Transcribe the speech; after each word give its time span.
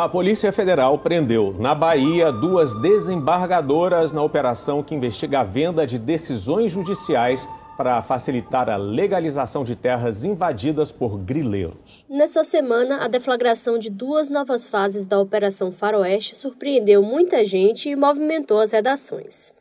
A 0.00 0.08
Polícia 0.08 0.52
Federal 0.52 0.96
prendeu 0.96 1.56
na 1.58 1.74
Bahia 1.74 2.30
duas 2.30 2.72
desembargadoras 2.72 4.12
na 4.12 4.22
operação 4.22 4.80
que 4.80 4.94
investiga 4.94 5.40
a 5.40 5.42
venda 5.42 5.84
de 5.84 5.98
decisões 5.98 6.70
judiciais 6.70 7.48
para 7.76 8.00
facilitar 8.00 8.70
a 8.70 8.76
legalização 8.76 9.64
de 9.64 9.74
terras 9.74 10.24
invadidas 10.24 10.92
por 10.92 11.18
grileiros. 11.18 12.06
Nessa 12.08 12.44
semana, 12.44 13.04
a 13.04 13.08
deflagração 13.08 13.76
de 13.76 13.90
duas 13.90 14.30
novas 14.30 14.68
fases 14.68 15.04
da 15.04 15.18
Operação 15.18 15.72
Faroeste 15.72 16.36
surpreendeu 16.36 17.02
muita 17.02 17.44
gente 17.44 17.88
e 17.88 17.96
movimentou 17.96 18.60
as 18.60 18.70
redações. 18.70 19.52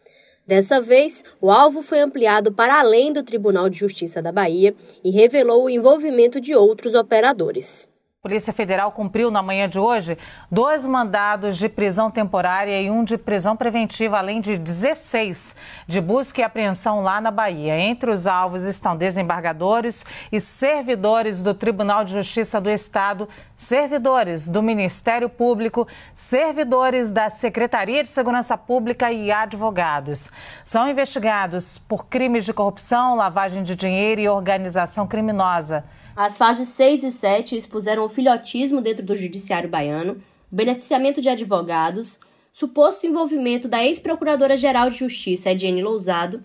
Dessa 0.45 0.79
vez, 0.79 1.23
o 1.41 1.49
alvo 1.49 1.81
foi 1.81 1.99
ampliado 1.99 2.51
para 2.51 2.79
além 2.79 3.11
do 3.11 3.23
Tribunal 3.23 3.69
de 3.69 3.79
Justiça 3.79 4.21
da 4.21 4.31
Bahia 4.31 4.75
e 5.03 5.09
revelou 5.09 5.63
o 5.63 5.69
envolvimento 5.69 6.39
de 6.39 6.53
outros 6.53 6.93
operadores. 6.93 7.89
Polícia 8.27 8.51
Federal 8.51 8.91
cumpriu 8.91 9.31
na 9.31 9.41
manhã 9.41 9.69
de 9.69 9.79
hoje 9.79 10.17
dois 10.51 10.85
mandados 10.85 11.57
de 11.57 11.69
prisão 11.69 12.11
temporária 12.11 12.81
e 12.81 12.91
um 12.91 13.01
de 13.01 13.17
prisão 13.17 13.55
preventiva, 13.55 14.17
além 14.17 14.41
de 14.41 14.57
16 14.57 15.55
de 15.87 16.01
busca 16.01 16.41
e 16.41 16.43
apreensão 16.43 17.01
lá 17.01 17.21
na 17.21 17.31
Bahia. 17.31 17.79
Entre 17.79 18.11
os 18.11 18.27
alvos 18.27 18.63
estão 18.63 18.97
desembargadores 18.97 20.05
e 20.29 20.41
servidores 20.41 21.41
do 21.41 21.53
Tribunal 21.53 22.03
de 22.03 22.15
Justiça 22.15 22.59
do 22.59 22.69
Estado, 22.69 23.29
servidores 23.55 24.49
do 24.49 24.61
Ministério 24.61 25.29
Público, 25.29 25.87
servidores 26.13 27.11
da 27.11 27.29
Secretaria 27.29 28.03
de 28.03 28.09
Segurança 28.09 28.57
Pública 28.57 29.09
e 29.09 29.31
advogados. 29.31 30.29
São 30.65 30.89
investigados 30.89 31.77
por 31.77 32.07
crimes 32.07 32.43
de 32.43 32.51
corrupção, 32.51 33.15
lavagem 33.15 33.63
de 33.63 33.73
dinheiro 33.73 34.19
e 34.19 34.27
organização 34.27 35.07
criminosa. 35.07 35.85
As 36.19 36.35
fases 36.35 36.69
6 36.69 37.03
e 37.03 37.11
7 37.11 37.55
expuseram 37.55 38.03
o 38.03 38.09
filhotismo 38.09 38.81
dentro 38.81 39.05
do 39.05 39.15
judiciário 39.15 39.69
baiano, 39.69 40.19
beneficiamento 40.51 41.21
de 41.21 41.29
advogados, 41.29 42.19
suposto 42.51 43.05
envolvimento 43.05 43.67
da 43.67 43.85
ex-procuradora-geral 43.85 44.89
de 44.89 44.97
Justiça, 44.97 45.51
Ediane 45.51 45.83
Lousado, 45.83 46.41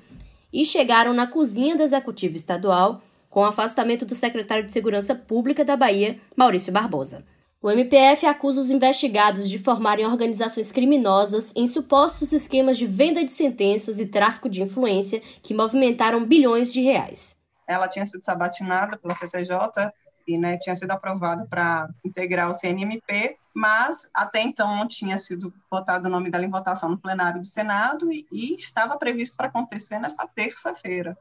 e 0.52 0.62
chegaram 0.62 1.14
na 1.14 1.26
cozinha 1.26 1.74
do 1.74 1.82
Executivo 1.82 2.36
Estadual, 2.36 3.00
com 3.30 3.40
o 3.40 3.46
afastamento 3.46 4.04
do 4.04 4.14
secretário 4.14 4.66
de 4.66 4.72
Segurança 4.72 5.14
Pública 5.14 5.64
da 5.64 5.74
Bahia, 5.74 6.18
Maurício 6.36 6.70
Barbosa. 6.70 7.24
O 7.62 7.70
MPF 7.70 8.26
acusa 8.26 8.60
os 8.60 8.70
investigados 8.70 9.48
de 9.48 9.58
formarem 9.58 10.04
organizações 10.04 10.70
criminosas 10.70 11.50
em 11.56 11.66
supostos 11.66 12.30
esquemas 12.30 12.76
de 12.76 12.86
venda 12.86 13.24
de 13.24 13.32
sentenças 13.32 13.98
e 13.98 14.04
tráfico 14.04 14.50
de 14.50 14.60
influência 14.60 15.22
que 15.42 15.54
movimentaram 15.54 16.26
bilhões 16.26 16.70
de 16.74 16.82
reais 16.82 17.40
ela 17.66 17.88
tinha 17.88 18.06
sido 18.06 18.24
sabatinada 18.24 18.96
pela 18.96 19.14
CCJ 19.14 19.92
e 20.26 20.38
né, 20.38 20.56
tinha 20.58 20.76
sido 20.76 20.90
aprovada 20.90 21.46
para 21.46 21.88
integrar 22.04 22.48
o 22.48 22.54
CNMP, 22.54 23.36
mas 23.54 24.10
até 24.14 24.40
então 24.40 24.76
não 24.76 24.86
tinha 24.86 25.18
sido 25.18 25.52
botado 25.70 26.06
o 26.06 26.10
nome 26.10 26.30
dela 26.30 26.44
em 26.44 26.50
votação 26.50 26.88
no 26.88 26.98
plenário 26.98 27.40
do 27.40 27.46
Senado 27.46 28.12
e, 28.12 28.26
e 28.30 28.54
estava 28.54 28.96
previsto 28.96 29.36
para 29.36 29.48
acontecer 29.48 29.98
nesta 29.98 30.26
terça-feira. 30.26 31.16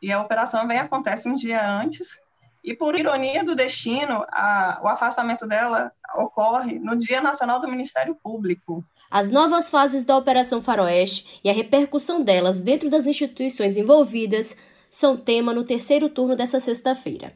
E 0.00 0.10
a 0.10 0.20
operação 0.20 0.66
vem 0.66 0.78
acontece 0.78 1.28
um 1.28 1.34
dia 1.34 1.62
antes, 1.68 2.22
e 2.62 2.74
por 2.74 2.98
ironia 2.98 3.42
do 3.42 3.54
destino, 3.54 4.24
a, 4.30 4.80
o 4.82 4.88
afastamento 4.88 5.46
dela 5.46 5.90
ocorre 6.16 6.78
no 6.78 6.96
Dia 6.96 7.20
Nacional 7.20 7.58
do 7.58 7.68
Ministério 7.68 8.14
Público. 8.14 8.84
As 9.10 9.30
novas 9.30 9.70
fases 9.70 10.04
da 10.04 10.16
Operação 10.16 10.62
Faroeste 10.62 11.40
e 11.42 11.48
a 11.48 11.52
repercussão 11.52 12.22
delas 12.22 12.60
dentro 12.60 12.90
das 12.90 13.06
instituições 13.06 13.76
envolvidas 13.76 14.56
são 14.90 15.16
tema 15.16 15.54
no 15.54 15.62
terceiro 15.62 16.08
turno 16.08 16.34
dessa 16.34 16.58
sexta-feira. 16.58 17.32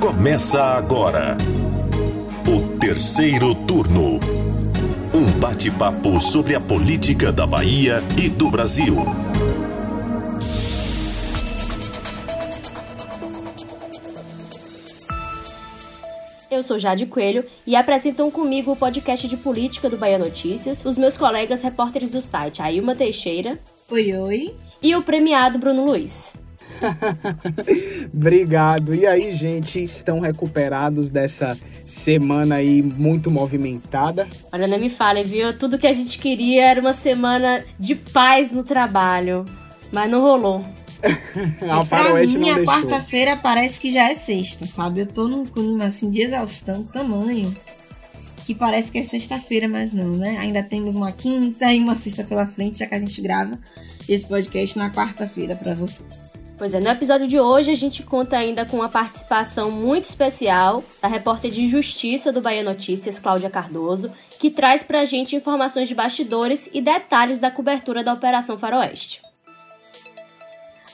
Começa 0.00 0.62
agora 0.62 1.36
o 2.48 2.78
terceiro 2.78 3.54
turno. 3.66 4.18
Um 5.12 5.38
bate-papo 5.38 6.18
sobre 6.20 6.54
a 6.54 6.60
política 6.60 7.30
da 7.30 7.46
Bahia 7.46 8.02
e 8.16 8.28
do 8.28 8.50
Brasil. 8.50 8.96
Eu 16.50 16.62
sou 16.62 16.78
Jade 16.78 17.04
Coelho 17.04 17.44
e 17.66 17.76
apresentam 17.76 18.30
comigo 18.30 18.72
o 18.72 18.76
podcast 18.76 19.28
de 19.28 19.36
política 19.36 19.90
do 19.90 19.98
Bahia 19.98 20.18
Notícias 20.18 20.82
os 20.84 20.96
meus 20.96 21.16
colegas 21.16 21.60
repórteres 21.60 22.12
do 22.12 22.22
site 22.22 22.62
Ailma 22.62 22.94
Teixeira. 22.94 23.58
Oi, 23.90 24.12
oi 24.14 24.65
e 24.86 24.94
o 24.94 25.02
premiado 25.02 25.58
Bruno 25.58 25.84
Luiz. 25.84 26.36
Obrigado. 28.14 28.94
E 28.94 29.04
aí, 29.04 29.34
gente, 29.34 29.82
estão 29.82 30.20
recuperados 30.20 31.08
dessa 31.08 31.58
semana 31.84 32.56
aí 32.56 32.82
muito 32.82 33.28
movimentada? 33.28 34.28
Olha, 34.52 34.68
não 34.68 34.78
me 34.78 34.88
fale, 34.88 35.24
viu? 35.24 35.56
Tudo 35.58 35.76
que 35.76 35.88
a 35.88 35.92
gente 35.92 36.18
queria 36.18 36.66
era 36.66 36.80
uma 36.80 36.92
semana 36.92 37.64
de 37.80 37.96
paz 37.96 38.52
no 38.52 38.62
trabalho, 38.62 39.44
mas 39.90 40.08
não 40.08 40.20
rolou. 40.20 40.64
a 41.68 41.84
pra 41.84 42.14
mim, 42.14 42.50
a 42.50 42.64
quarta-feira 42.64 43.36
parece 43.36 43.80
que 43.80 43.92
já 43.92 44.08
é 44.08 44.14
sexta, 44.14 44.66
sabe? 44.66 45.00
Eu 45.00 45.06
tô 45.06 45.26
num 45.26 45.44
clima 45.44 45.86
assim 45.86 46.10
de 46.10 46.22
exaustão 46.22 46.84
tamanho 46.84 47.54
que 48.46 48.54
parece 48.54 48.92
que 48.92 48.98
é 48.98 49.02
sexta-feira, 49.02 49.66
mas 49.66 49.92
não, 49.92 50.12
né? 50.12 50.38
Ainda 50.38 50.62
temos 50.62 50.94
uma 50.94 51.10
quinta 51.10 51.72
e 51.72 51.80
uma 51.80 51.96
sexta 51.96 52.22
pela 52.22 52.46
frente, 52.46 52.78
já 52.78 52.86
que 52.86 52.94
a 52.94 53.00
gente 53.00 53.20
grava 53.20 53.58
esse 54.08 54.26
podcast 54.26 54.78
na 54.78 54.90
quarta-feira 54.90 55.54
para 55.56 55.74
vocês. 55.74 56.34
Pois 56.58 56.72
é, 56.72 56.80
no 56.80 56.88
episódio 56.88 57.26
de 57.26 57.38
hoje 57.38 57.70
a 57.70 57.74
gente 57.74 58.02
conta 58.02 58.38
ainda 58.38 58.64
com 58.64 58.78
uma 58.78 58.88
participação 58.88 59.70
muito 59.70 60.04
especial 60.04 60.82
da 61.02 61.08
repórter 61.08 61.50
de 61.50 61.68
Justiça 61.68 62.32
do 62.32 62.40
Bahia 62.40 62.62
Notícias, 62.62 63.18
Cláudia 63.18 63.50
Cardoso, 63.50 64.10
que 64.40 64.50
traz 64.50 64.82
pra 64.82 65.04
gente 65.04 65.36
informações 65.36 65.86
de 65.86 65.94
bastidores 65.94 66.68
e 66.72 66.80
detalhes 66.80 67.40
da 67.40 67.50
cobertura 67.50 68.02
da 68.02 68.14
Operação 68.14 68.58
Faroeste. 68.58 69.20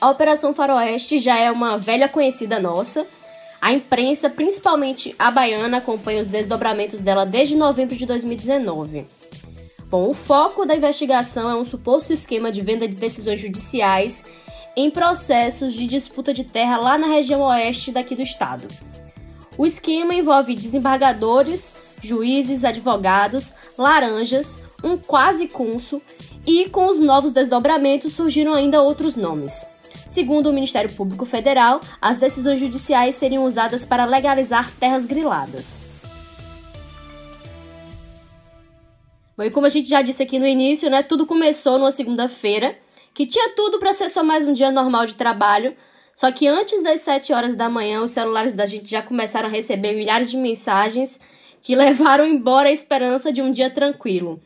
A 0.01 0.09
Operação 0.09 0.53
Faroeste 0.53 1.17
já 1.17 1.39
é 1.39 1.49
uma 1.49 1.77
velha 1.77 2.09
conhecida 2.09 2.59
nossa, 2.59 3.07
a 3.61 3.71
imprensa, 3.71 4.29
principalmente 4.29 5.15
a 5.17 5.31
baiana, 5.31 5.77
acompanha 5.77 6.19
os 6.19 6.27
desdobramentos 6.27 7.01
dela 7.01 7.25
desde 7.25 7.55
novembro 7.55 7.95
de 7.95 8.05
2019. 8.05 9.05
Bom, 9.93 10.09
o 10.09 10.13
foco 10.15 10.65
da 10.65 10.75
investigação 10.75 11.51
é 11.51 11.55
um 11.55 11.63
suposto 11.63 12.11
esquema 12.11 12.51
de 12.51 12.63
venda 12.63 12.87
de 12.87 12.97
decisões 12.97 13.39
judiciais 13.39 14.25
em 14.75 14.89
processos 14.89 15.75
de 15.75 15.85
disputa 15.85 16.33
de 16.33 16.43
terra 16.43 16.77
lá 16.77 16.97
na 16.97 17.05
região 17.05 17.41
oeste 17.41 17.91
daqui 17.91 18.15
do 18.15 18.23
estado. 18.23 18.67
O 19.55 19.67
esquema 19.67 20.15
envolve 20.15 20.55
desembargadores, 20.55 21.75
juízes, 22.01 22.63
advogados, 22.63 23.53
laranjas, 23.77 24.63
um 24.83 24.97
quase 24.97 25.47
cunso 25.47 26.01
e 26.47 26.67
com 26.69 26.87
os 26.87 26.99
novos 26.99 27.31
desdobramentos 27.31 28.13
surgiram 28.13 28.55
ainda 28.55 28.81
outros 28.81 29.15
nomes. 29.15 29.63
Segundo 30.07 30.49
o 30.49 30.53
Ministério 30.53 30.91
Público 30.91 31.23
Federal, 31.23 31.79
as 32.01 32.17
decisões 32.17 32.59
judiciais 32.59 33.13
seriam 33.13 33.45
usadas 33.45 33.85
para 33.85 34.05
legalizar 34.05 34.71
terras 34.79 35.05
griladas. 35.05 35.92
Bom, 39.35 39.43
e 39.43 39.49
como 39.49 39.65
a 39.65 39.69
gente 39.69 39.89
já 39.89 40.01
disse 40.01 40.21
aqui 40.21 40.37
no 40.37 40.45
início, 40.45 40.89
né, 40.89 41.01
tudo 41.01 41.25
começou 41.25 41.79
numa 41.79 41.91
segunda-feira, 41.91 42.77
que 43.13 43.25
tinha 43.25 43.49
tudo 43.55 43.79
para 43.79 43.91
ser 43.91 44.09
só 44.09 44.23
mais 44.23 44.45
um 44.45 44.53
dia 44.53 44.71
normal 44.71 45.05
de 45.05 45.15
trabalho, 45.15 45.75
só 46.13 46.31
que 46.31 46.47
antes 46.47 46.83
das 46.83 47.01
7 47.01 47.33
horas 47.33 47.55
da 47.55 47.67
manhã, 47.67 48.01
os 48.01 48.11
celulares 48.11 48.55
da 48.55 48.65
gente 48.65 48.89
já 48.89 49.01
começaram 49.01 49.49
a 49.49 49.51
receber 49.51 49.93
milhares 49.93 50.29
de 50.29 50.37
mensagens 50.37 51.19
que 51.61 51.73
levaram 51.75 52.25
embora 52.27 52.69
a 52.69 52.71
esperança 52.71 53.31
de 53.31 53.41
um 53.41 53.51
dia 53.51 53.69
tranquilo. 53.69 54.39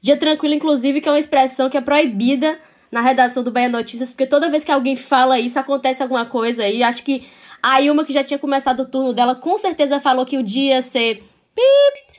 Dia 0.00 0.16
tranquilo, 0.16 0.54
inclusive, 0.54 1.00
que 1.00 1.08
é 1.08 1.12
uma 1.12 1.18
expressão 1.18 1.68
que 1.68 1.76
é 1.76 1.80
proibida 1.80 2.58
na 2.90 3.02
redação 3.02 3.42
do 3.42 3.50
Bahia 3.50 3.68
Notícias, 3.68 4.10
porque 4.10 4.26
toda 4.26 4.48
vez 4.48 4.64
que 4.64 4.72
alguém 4.72 4.96
fala 4.96 5.38
isso, 5.38 5.58
acontece 5.58 6.02
alguma 6.02 6.24
coisa 6.24 6.64
aí. 6.64 6.82
Acho 6.82 7.04
que 7.04 7.28
a 7.62 7.82
Ilma, 7.82 8.04
que 8.04 8.12
já 8.12 8.24
tinha 8.24 8.38
começado 8.38 8.80
o 8.80 8.86
turno 8.86 9.12
dela, 9.12 9.34
com 9.34 9.58
certeza 9.58 10.00
falou 10.00 10.24
que 10.24 10.38
o 10.38 10.42
dia 10.42 10.76
ia 10.76 10.82
ser 10.82 11.22
pip. 11.54 12.09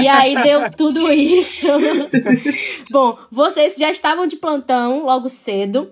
E 0.00 0.08
aí 0.08 0.34
deu 0.42 0.70
tudo 0.70 1.12
isso. 1.12 1.68
Bom, 2.90 3.18
vocês 3.30 3.76
já 3.76 3.90
estavam 3.90 4.26
de 4.26 4.36
plantão 4.36 5.04
logo 5.04 5.28
cedo. 5.28 5.90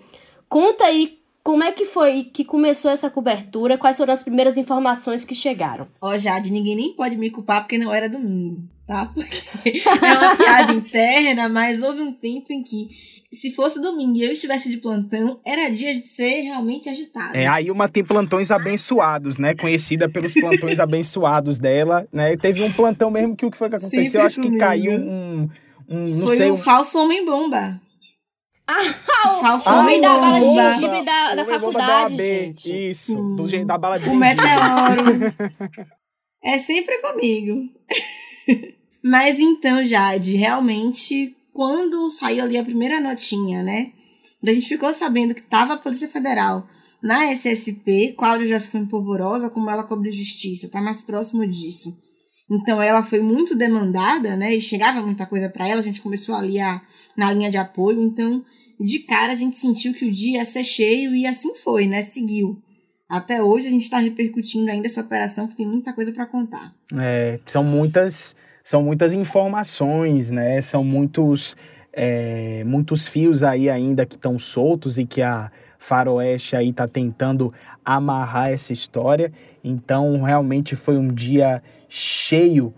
Conta 0.49 0.85
aí 0.85 1.19
como 1.43 1.65
é 1.65 1.73
que 1.73 1.87
foi 1.87 2.25
que 2.25 2.45
começou 2.45 2.91
essa 2.91 3.09
cobertura? 3.09 3.79
Quais 3.79 3.97
foram 3.97 4.13
as 4.13 4.23
primeiras 4.23 4.59
informações 4.59 5.25
que 5.25 5.35
chegaram? 5.35 5.89
Ó, 6.01 6.11
oh, 6.11 6.19
Jade, 6.19 6.51
ninguém 6.51 6.77
nem 6.77 6.93
pode 6.93 7.17
me 7.17 7.31
culpar 7.31 7.63
porque 7.63 7.79
não 7.79 7.93
era 7.93 8.09
domingo, 8.09 8.63
tá? 8.87 9.07
Porque 9.07 9.83
é 9.89 10.13
uma 10.19 10.37
piada 10.37 10.73
interna, 10.75 11.49
mas 11.49 11.83
houve 11.83 12.03
um 12.03 12.13
tempo 12.13 12.53
em 12.53 12.63
que 12.63 13.18
se 13.31 13.55
fosse 13.55 13.81
domingo 13.81 14.17
e 14.17 14.25
eu 14.25 14.33
estivesse 14.33 14.71
de 14.71 14.79
plantão, 14.79 15.41
era 15.45 15.69
dia 15.69 15.93
de 15.93 16.01
ser 16.01 16.41
realmente 16.43 16.89
agitado. 16.89 17.37
É, 17.37 17.47
aí 17.47 17.71
uma 17.71 17.89
tem 17.89 18.03
plantões 18.03 18.51
abençoados, 18.51 19.37
né? 19.37 19.55
Conhecida 19.55 20.09
pelos 20.09 20.33
plantões 20.33 20.81
abençoados 20.81 21.59
dela, 21.59 22.09
né? 22.11 22.37
Teve 22.39 22.63
um 22.63 22.73
plantão 22.73 23.11
mesmo 23.11 23.37
que 23.37 23.45
o 23.45 23.51
que 23.51 23.59
foi 23.59 23.69
que 23.69 23.77
aconteceu? 23.77 24.05
Sempre 24.05 24.27
Acho 24.27 24.37
comigo. 24.37 24.55
que 24.55 24.61
caiu 24.61 24.93
um, 24.93 25.49
um 25.91 26.07
não 26.17 26.27
foi 26.27 26.37
sei, 26.39 26.51
um, 26.51 26.55
um 26.55 26.57
falso 26.57 26.99
homem-bomba. 26.99 27.79
Ah, 28.67 29.37
o 29.37 29.41
falso 29.41 29.69
ah, 29.69 29.81
homem 29.81 30.01
da 30.01 30.19
bala 30.19 30.41
de 30.41 30.51
gengibre 30.51 31.05
da, 31.05 31.35
da 31.35 31.45
faculdade, 31.45 32.17
da 32.17 32.23
gente. 32.23 32.89
Isso, 32.89 33.15
do 33.37 33.47
jeito 33.47 33.67
da 33.67 33.77
bala 33.77 33.99
de 33.99 34.09
O 34.09 34.15
meteoro. 34.15 35.35
é 36.43 36.57
sempre 36.57 36.97
comigo. 36.99 37.71
Mas 39.05 39.39
então, 39.39 39.85
Jade, 39.85 40.35
realmente, 40.35 41.37
quando 41.59 42.09
saiu 42.09 42.45
ali 42.45 42.57
a 42.57 42.63
primeira 42.63 43.01
notinha, 43.01 43.65
né? 43.65 43.91
A 44.47 44.53
gente 44.53 44.69
ficou 44.69 44.95
sabendo 44.95 45.35
que 45.35 45.43
tava 45.43 45.75
a 45.75 45.77
Polícia 45.77 46.07
Federal 46.07 46.69
na 47.03 47.33
SSP, 47.33 48.15
Cláudia 48.17 48.47
já 48.47 48.61
ficou 48.61 48.81
empolvorosa, 48.81 49.51
como 49.51 49.69
ela 49.69 49.83
cobre 49.83 50.13
justiça, 50.13 50.71
tá 50.71 50.81
mais 50.81 51.03
próximo 51.03 51.45
disso. 51.45 51.99
Então 52.49 52.81
ela 52.81 53.03
foi 53.03 53.21
muito 53.21 53.57
demandada, 53.57 54.37
né? 54.37 54.55
E 54.55 54.61
chegava 54.61 55.03
muita 55.03 55.27
coisa 55.27 55.49
para 55.49 55.67
ela, 55.67 55.81
a 55.81 55.83
gente 55.83 56.01
começou 56.01 56.37
ali 56.37 56.61
a, 56.61 56.81
na 57.17 57.33
linha 57.33 57.51
de 57.51 57.57
apoio, 57.57 58.01
então 58.01 58.45
de 58.79 59.01
cara 59.01 59.33
a 59.33 59.37
gente 59.37 59.59
sentiu 59.59 59.93
que 59.93 60.05
o 60.05 60.13
dia 60.13 60.39
ia 60.39 60.45
ser 60.45 60.63
cheio 60.63 61.13
e 61.13 61.27
assim 61.27 61.57
foi, 61.57 61.89
né? 61.89 62.03
Seguiu. 62.03 62.63
Até 63.09 63.43
hoje 63.43 63.67
a 63.67 63.71
gente 63.71 63.83
está 63.83 63.99
repercutindo 63.99 64.71
ainda 64.71 64.87
essa 64.87 65.01
operação 65.01 65.49
que 65.49 65.57
tem 65.57 65.67
muita 65.67 65.93
coisa 65.93 66.13
para 66.13 66.25
contar. 66.25 66.73
É, 66.95 67.41
são 67.47 67.65
muitas, 67.65 68.37
são 68.69 68.83
muitas 68.83 69.15
informações, 69.15 70.31
né? 70.31 70.61
São 70.61 70.85
muitos, 70.85 71.57
é, 71.91 72.63
muitos 72.65 73.09
fios 73.09 73.43
aí 73.43 73.71
ainda 73.71 74.05
que 74.05 74.15
estão 74.15 74.39
soltos 74.39 74.99
e 74.99 75.07
que 75.07 75.23
a 75.23 75.51
Faroeste 75.79 76.55
aí 76.55 76.69
está 76.69 76.87
tentando 76.87 77.51
amarrar 77.83 78.51
essa 78.51 78.71
história. 78.71 79.33
Então, 79.65 80.21
realmente 80.21 80.77
foi 80.77 80.99
um 80.99 81.09
dia 81.09 81.63
cheio. 81.89 82.75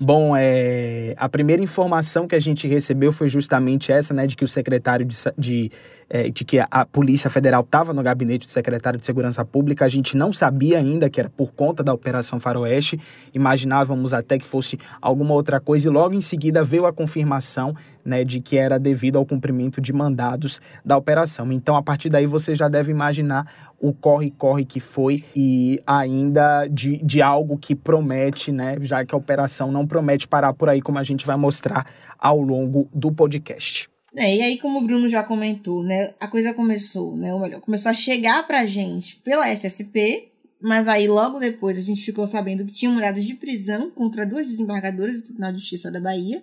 Bom, 0.00 0.34
é, 0.36 1.14
a 1.16 1.28
primeira 1.28 1.62
informação 1.62 2.26
que 2.26 2.34
a 2.34 2.40
gente 2.40 2.66
recebeu 2.66 3.12
foi 3.12 3.28
justamente 3.28 3.92
essa, 3.92 4.12
né, 4.12 4.26
de 4.26 4.34
que 4.34 4.42
o 4.42 4.48
secretário 4.48 5.06
de, 5.06 5.16
de 5.38 5.70
é, 6.10 6.28
de 6.28 6.44
que 6.44 6.58
a 6.58 6.84
Polícia 6.84 7.30
Federal 7.30 7.62
estava 7.62 7.94
no 7.94 8.02
gabinete 8.02 8.46
do 8.46 8.50
secretário 8.50 8.98
de 8.98 9.06
Segurança 9.06 9.44
Pública. 9.44 9.84
A 9.84 9.88
gente 9.88 10.16
não 10.16 10.32
sabia 10.32 10.78
ainda 10.78 11.08
que 11.08 11.20
era 11.20 11.30
por 11.30 11.52
conta 11.52 11.84
da 11.84 11.94
Operação 11.94 12.40
Faroeste, 12.40 13.00
imaginávamos 13.32 14.12
até 14.12 14.36
que 14.36 14.44
fosse 14.44 14.76
alguma 15.00 15.34
outra 15.34 15.60
coisa, 15.60 15.88
e 15.88 15.92
logo 15.92 16.14
em 16.14 16.20
seguida 16.20 16.64
veio 16.64 16.84
a 16.84 16.92
confirmação 16.92 17.74
né, 18.04 18.24
de 18.24 18.40
que 18.40 18.58
era 18.58 18.78
devido 18.78 19.16
ao 19.16 19.24
cumprimento 19.24 19.80
de 19.80 19.92
mandados 19.92 20.60
da 20.84 20.96
operação. 20.96 21.52
Então, 21.52 21.76
a 21.76 21.82
partir 21.82 22.08
daí, 22.08 22.26
você 22.26 22.56
já 22.56 22.68
deve 22.68 22.90
imaginar 22.90 23.70
o 23.78 23.92
corre-corre 23.92 24.64
que 24.64 24.80
foi 24.80 25.24
e 25.34 25.80
ainda 25.86 26.66
de, 26.66 26.98
de 26.98 27.22
algo 27.22 27.56
que 27.56 27.74
promete, 27.74 28.50
né, 28.50 28.76
já 28.80 29.04
que 29.04 29.14
a 29.14 29.18
operação 29.18 29.70
não 29.70 29.86
promete 29.86 30.26
parar 30.26 30.52
por 30.52 30.68
aí, 30.68 30.82
como 30.82 30.98
a 30.98 31.04
gente 31.04 31.24
vai 31.24 31.36
mostrar 31.36 31.86
ao 32.18 32.40
longo 32.40 32.88
do 32.92 33.12
podcast. 33.12 33.88
É, 34.16 34.36
e 34.36 34.42
aí, 34.42 34.58
como 34.58 34.78
o 34.80 34.82
Bruno 34.82 35.08
já 35.08 35.22
comentou, 35.22 35.84
né, 35.84 36.14
a 36.18 36.26
coisa 36.26 36.52
começou, 36.52 37.16
né, 37.16 37.32
ou 37.32 37.40
melhor, 37.40 37.60
começou 37.60 37.90
a 37.90 37.94
chegar 37.94 38.44
pra 38.44 38.66
gente 38.66 39.16
pela 39.16 39.48
SSP, 39.48 40.28
mas 40.60 40.88
aí 40.88 41.06
logo 41.06 41.38
depois 41.38 41.78
a 41.78 41.80
gente 41.80 42.02
ficou 42.02 42.26
sabendo 42.26 42.64
que 42.64 42.72
tinham 42.72 42.92
mandados 42.92 43.24
de 43.24 43.34
prisão 43.34 43.90
contra 43.90 44.26
duas 44.26 44.48
desembargadoras 44.48 45.16
do 45.16 45.22
Tribunal 45.22 45.52
de 45.52 45.58
Justiça 45.58 45.90
da 45.90 46.00
Bahia, 46.00 46.42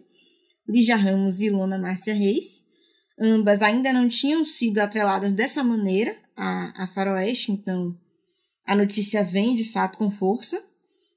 Lígia 0.68 0.96
Ramos 0.96 1.42
e 1.42 1.50
Lona 1.50 1.78
Márcia 1.78 2.14
Reis. 2.14 2.66
Ambas 3.20 3.62
ainda 3.62 3.92
não 3.92 4.08
tinham 4.08 4.46
sido 4.46 4.80
atreladas 4.80 5.34
dessa 5.34 5.64
maneira 5.64 6.16
a, 6.36 6.84
a 6.84 6.88
Faroeste, 6.88 7.52
então 7.52 7.96
a 8.66 8.76
notícia 8.76 9.24
vem 9.24 9.56
de 9.56 9.66
fato 9.66 9.98
com 9.98 10.10
força. 10.10 10.62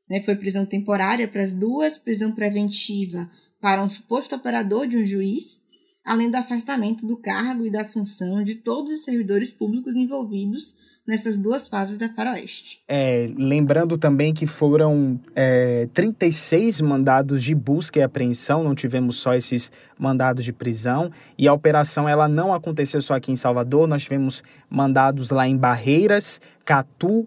Né, 0.08 0.20
foi 0.20 0.34
prisão 0.34 0.66
temporária 0.66 1.28
para 1.28 1.44
as 1.44 1.52
duas, 1.52 1.96
prisão 1.96 2.32
preventiva 2.32 3.30
para 3.60 3.80
um 3.80 3.88
suposto 3.88 4.34
operador 4.34 4.88
de 4.88 4.96
um 4.96 5.06
juiz 5.06 5.59
além 6.04 6.30
do 6.30 6.36
afastamento 6.36 7.06
do 7.06 7.16
cargo 7.16 7.66
e 7.66 7.70
da 7.70 7.84
função 7.84 8.42
de 8.42 8.56
todos 8.56 8.92
os 8.92 9.04
servidores 9.04 9.50
públicos 9.50 9.94
envolvidos 9.94 10.90
nessas 11.06 11.36
duas 11.38 11.68
fases 11.68 11.98
da 11.98 12.08
Faroeste. 12.08 12.82
É, 12.88 13.28
lembrando 13.36 13.98
também 13.98 14.32
que 14.32 14.46
foram 14.46 15.20
é, 15.34 15.88
36 15.92 16.80
mandados 16.80 17.42
de 17.42 17.54
busca 17.54 17.98
e 17.98 18.02
apreensão, 18.02 18.62
não 18.62 18.74
tivemos 18.74 19.16
só 19.16 19.34
esses 19.34 19.72
mandados 19.98 20.44
de 20.44 20.52
prisão, 20.52 21.10
e 21.36 21.48
a 21.48 21.52
operação 21.52 22.08
ela 22.08 22.28
não 22.28 22.54
aconteceu 22.54 23.02
só 23.02 23.14
aqui 23.14 23.32
em 23.32 23.36
Salvador, 23.36 23.88
nós 23.88 24.04
tivemos 24.04 24.42
mandados 24.68 25.30
lá 25.30 25.48
em 25.48 25.56
Barreiras, 25.56 26.40
Catu, 26.64 27.26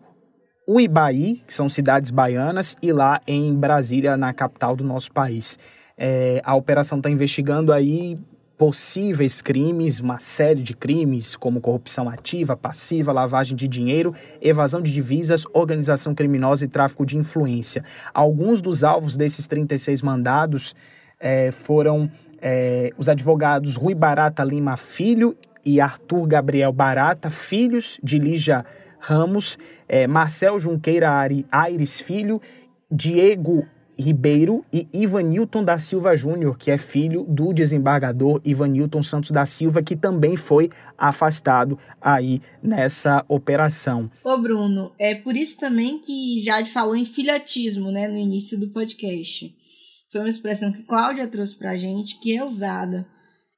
Uibaí, 0.67 1.41
que 1.45 1.53
são 1.53 1.67
cidades 1.67 2.09
baianas, 2.09 2.77
e 2.81 2.93
lá 2.93 3.19
em 3.27 3.53
Brasília, 3.53 4.15
na 4.15 4.33
capital 4.33 4.75
do 4.75 4.83
nosso 4.83 5.11
país. 5.11 5.57
É, 5.97 6.41
a 6.43 6.55
operação 6.55 6.99
está 6.99 7.09
investigando 7.09 7.73
aí 7.73 8.17
possíveis 8.65 9.41
crimes, 9.41 9.99
uma 9.99 10.17
série 10.17 10.63
de 10.63 10.73
crimes, 10.73 11.35
como 11.35 11.59
corrupção 11.59 12.07
ativa, 12.07 12.55
passiva, 12.55 13.11
lavagem 13.11 13.57
de 13.57 13.67
dinheiro, 13.67 14.15
evasão 14.41 14.81
de 14.81 14.89
divisas, 14.93 15.43
organização 15.51 16.15
criminosa 16.15 16.63
e 16.63 16.69
tráfico 16.69 17.05
de 17.05 17.17
influência. 17.17 17.83
Alguns 18.13 18.61
dos 18.61 18.81
alvos 18.81 19.17
desses 19.17 19.47
36 19.47 20.01
mandados 20.01 20.73
é, 21.19 21.51
foram 21.51 22.09
é, 22.41 22.91
os 22.97 23.09
advogados 23.09 23.75
Rui 23.75 23.93
Barata 23.93 24.45
Lima 24.45 24.77
Filho 24.77 25.35
e 25.65 25.81
Arthur 25.81 26.25
Gabriel 26.25 26.71
Barata, 26.71 27.29
filhos 27.29 27.99
de 28.01 28.17
Lígia 28.17 28.63
Ramos, 28.97 29.57
é, 29.89 30.07
Marcel 30.07 30.57
Junqueira 30.57 31.11
Aires 31.51 31.99
Filho, 31.99 32.41
Diego 32.89 33.67
Ribeiro 33.97 34.65
e 34.71 34.87
Ivanilton 34.93 35.63
da 35.63 35.77
Silva 35.77 36.15
Júnior, 36.15 36.57
que 36.57 36.71
é 36.71 36.77
filho 36.77 37.23
do 37.23 37.53
desembargador 37.53 38.41
Ivanilton 38.43 39.03
Santos 39.03 39.31
da 39.31 39.45
Silva, 39.45 39.83
que 39.83 39.95
também 39.95 40.35
foi 40.35 40.69
afastado 40.97 41.77
aí 42.01 42.41
nessa 42.61 43.23
operação. 43.27 44.09
Ô 44.23 44.37
Bruno, 44.37 44.91
é 44.97 45.15
por 45.15 45.35
isso 45.35 45.59
também 45.59 45.99
que 45.99 46.41
Jade 46.41 46.69
falou 46.69 46.95
em 46.95 47.05
filhotismo, 47.05 47.91
né, 47.91 48.07
no 48.07 48.17
início 48.17 48.59
do 48.59 48.69
podcast. 48.69 49.55
Foi 50.11 50.21
uma 50.21 50.29
expressão 50.29 50.71
que 50.71 50.83
Cláudia 50.83 51.27
trouxe 51.27 51.55
pra 51.55 51.77
gente, 51.77 52.19
que 52.19 52.35
é 52.35 52.43
usada 52.43 53.07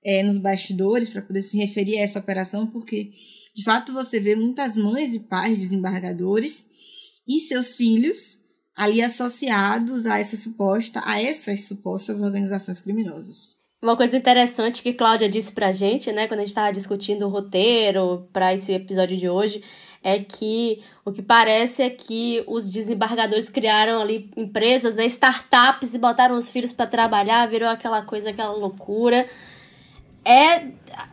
é, 0.06 0.22
nos 0.24 0.38
bastidores 0.38 1.10
para 1.10 1.22
poder 1.22 1.42
se 1.42 1.58
referir 1.58 1.98
a 1.98 2.02
essa 2.02 2.20
operação, 2.20 2.68
porque 2.68 3.12
de 3.56 3.64
fato 3.64 3.92
você 3.92 4.20
vê 4.20 4.36
muitas 4.36 4.76
mães 4.76 5.14
e 5.14 5.20
pais 5.22 5.56
de 5.56 5.62
desembargadores 5.62 6.68
e 7.28 7.40
seus 7.40 7.76
filhos 7.76 8.45
ali 8.76 9.02
associados 9.02 10.06
a 10.06 10.20
essa 10.20 10.36
suposta, 10.36 11.02
a 11.06 11.22
essas 11.22 11.64
supostas 11.64 12.22
organizações 12.22 12.80
criminosas. 12.82 13.58
Uma 13.82 13.96
coisa 13.96 14.18
interessante 14.18 14.82
que 14.82 14.94
Cláudia 14.94 15.30
disse 15.30 15.54
pra 15.54 15.72
gente, 15.72 16.12
né, 16.12 16.28
quando 16.28 16.40
a 16.40 16.44
gente 16.44 16.50
estava 16.50 16.72
discutindo 16.72 17.26
o 17.26 17.30
roteiro 17.30 18.28
para 18.34 18.54
esse 18.54 18.74
episódio 18.74 19.16
de 19.16 19.30
hoje, 19.30 19.64
é 20.04 20.20
que 20.20 20.82
o 21.04 21.12
que 21.12 21.22
parece 21.22 21.84
é 21.84 21.90
que 21.90 22.44
os 22.48 22.70
desembargadores 22.70 23.48
criaram 23.48 24.02
ali 24.02 24.30
empresas, 24.36 24.96
né, 24.96 25.06
startups 25.06 25.94
e 25.94 26.00
botaram 26.00 26.36
os 26.38 26.50
filhos 26.50 26.74
para 26.74 26.88
trabalhar, 26.88 27.48
virou 27.48 27.70
aquela 27.70 28.02
coisa, 28.02 28.32
aquela 28.32 28.54
loucura. 28.54 29.28
É 30.24 30.66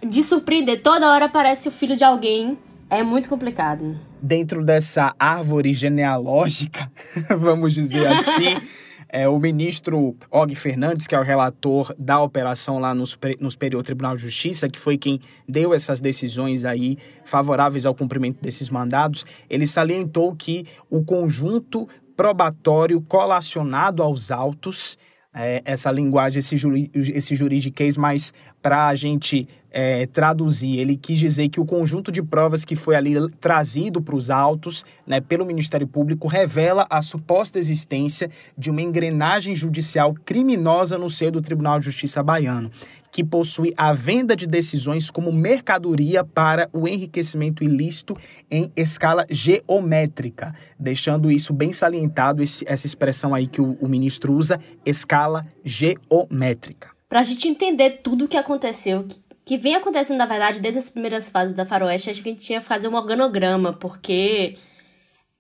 de 0.07 0.23
surpreender, 0.23 0.83
toda 0.83 1.13
hora 1.13 1.27
aparece 1.27 1.69
o 1.69 1.73
filho 1.73 1.97
de 1.97 2.05
alguém 2.05 2.59
é 2.93 3.03
muito 3.03 3.27
complicado. 3.27 3.99
Dentro 4.21 4.63
dessa 4.63 5.15
árvore 5.19 5.73
genealógica, 5.73 6.93
vamos 7.41 7.73
dizer 7.73 8.07
assim, 8.07 8.61
é, 9.09 9.27
o 9.27 9.39
ministro 9.39 10.15
Og 10.31 10.55
Fernandes, 10.55 11.07
que 11.07 11.15
é 11.15 11.19
o 11.19 11.23
relator 11.23 11.95
da 11.99 12.21
operação 12.21 12.79
lá 12.79 12.95
no, 12.95 13.05
no 13.41 13.51
Superior 13.51 13.83
Tribunal 13.83 14.15
de 14.15 14.21
Justiça, 14.21 14.69
que 14.69 14.79
foi 14.79 14.99
quem 14.99 15.19
deu 15.49 15.73
essas 15.73 16.03
decisões 16.03 16.67
aí 16.67 16.99
favoráveis 17.25 17.87
ao 17.87 17.95
cumprimento 17.95 18.43
desses 18.43 18.69
mandados, 18.69 19.25
ele 19.49 19.67
salientou 19.67 20.37
que 20.37 20.67
o 20.91 21.03
conjunto 21.03 21.89
probatório 22.15 23.01
colacionado 23.01 24.03
aos 24.03 24.31
autos 24.31 24.99
é, 25.35 25.63
essa 25.65 25.91
linguagem, 25.91 26.39
esse, 26.39 26.57
juri, 26.57 26.91
esse 26.95 27.35
juridiquês 27.35 27.97
mais 27.97 28.33
para 28.61 28.89
a 28.89 28.95
gente 28.95 29.49
é, 29.71 30.07
traduzir. 30.07 30.79
Ele 30.79 30.97
quis 30.97 31.19
dizer 31.19 31.49
que 31.49 31.59
o 31.59 31.65
conjunto 31.65 32.13
de 32.13 32.23
provas 32.23 32.65
que 32.65 32.77
foi 32.77 32.95
ali 32.95 33.15
trazido 33.41 34.03
para 34.03 34.15
os 34.15 34.31
autos 34.31 34.85
né, 35.07 35.21
pelo 35.21 35.47
Ministério 35.47 35.87
Público 35.87 36.29
revela 36.29 36.87
a 36.91 37.01
suposta 37.01 37.59
existência 37.59 38.31
de 38.57 38.71
uma 38.71 38.83
engrenagem 38.83 39.57
judicial 39.57 40.15
criminosa 40.25 40.99
no 40.99 41.09
seio 41.09 41.33
do 41.33 41.41
Tribunal 41.41 41.79
de 41.79 41.87
Justiça 41.87 42.23
baiano 42.23 42.71
que 43.13 43.23
possui 43.23 43.75
a 43.77 43.93
venda 43.93 44.35
de 44.35 44.47
decisões 44.47 45.11
como 45.11 45.31
mercadoria 45.31 46.25
para 46.25 46.69
o 46.73 46.89
enriquecimento 46.89 47.63
ilícito 47.63 48.17
em 48.51 48.73
escala 48.75 49.27
geométrica, 49.29 50.55
deixando 50.81 51.31
isso 51.31 51.53
bem 51.53 51.75
salientado, 51.75 52.43
esse, 52.43 52.65
essa 52.67 52.87
expressão 52.87 53.35
aí 53.35 53.47
que 53.47 53.61
o, 53.61 53.77
o 53.81 53.87
ministro 53.87 54.33
usa, 54.33 54.59
escala 54.85 55.47
geométrica. 55.63 56.91
Para 57.07 57.21
a 57.21 57.23
gente 57.23 57.47
entender 57.47 58.01
tudo 58.03 58.25
o 58.25 58.29
que 58.29 58.39
aconteceu, 58.39 59.07
que, 59.45 59.59
vem 59.59 59.75
acontecendo, 59.75 60.17
na 60.17 60.25
verdade, 60.25 60.61
desde 60.61 60.79
as 60.79 60.89
primeiras 60.89 61.31
fases 61.31 61.55
da 61.55 61.67
Faroeste, 61.67 62.09
acho 62.09 62.23
que 62.23 62.31
a 62.31 62.33
gente 62.33 62.47
tinha 62.47 62.61
que 62.61 62.67
fazer 62.67 62.89
um 62.89 62.95
organograma, 62.95 63.75
porque 63.75 64.57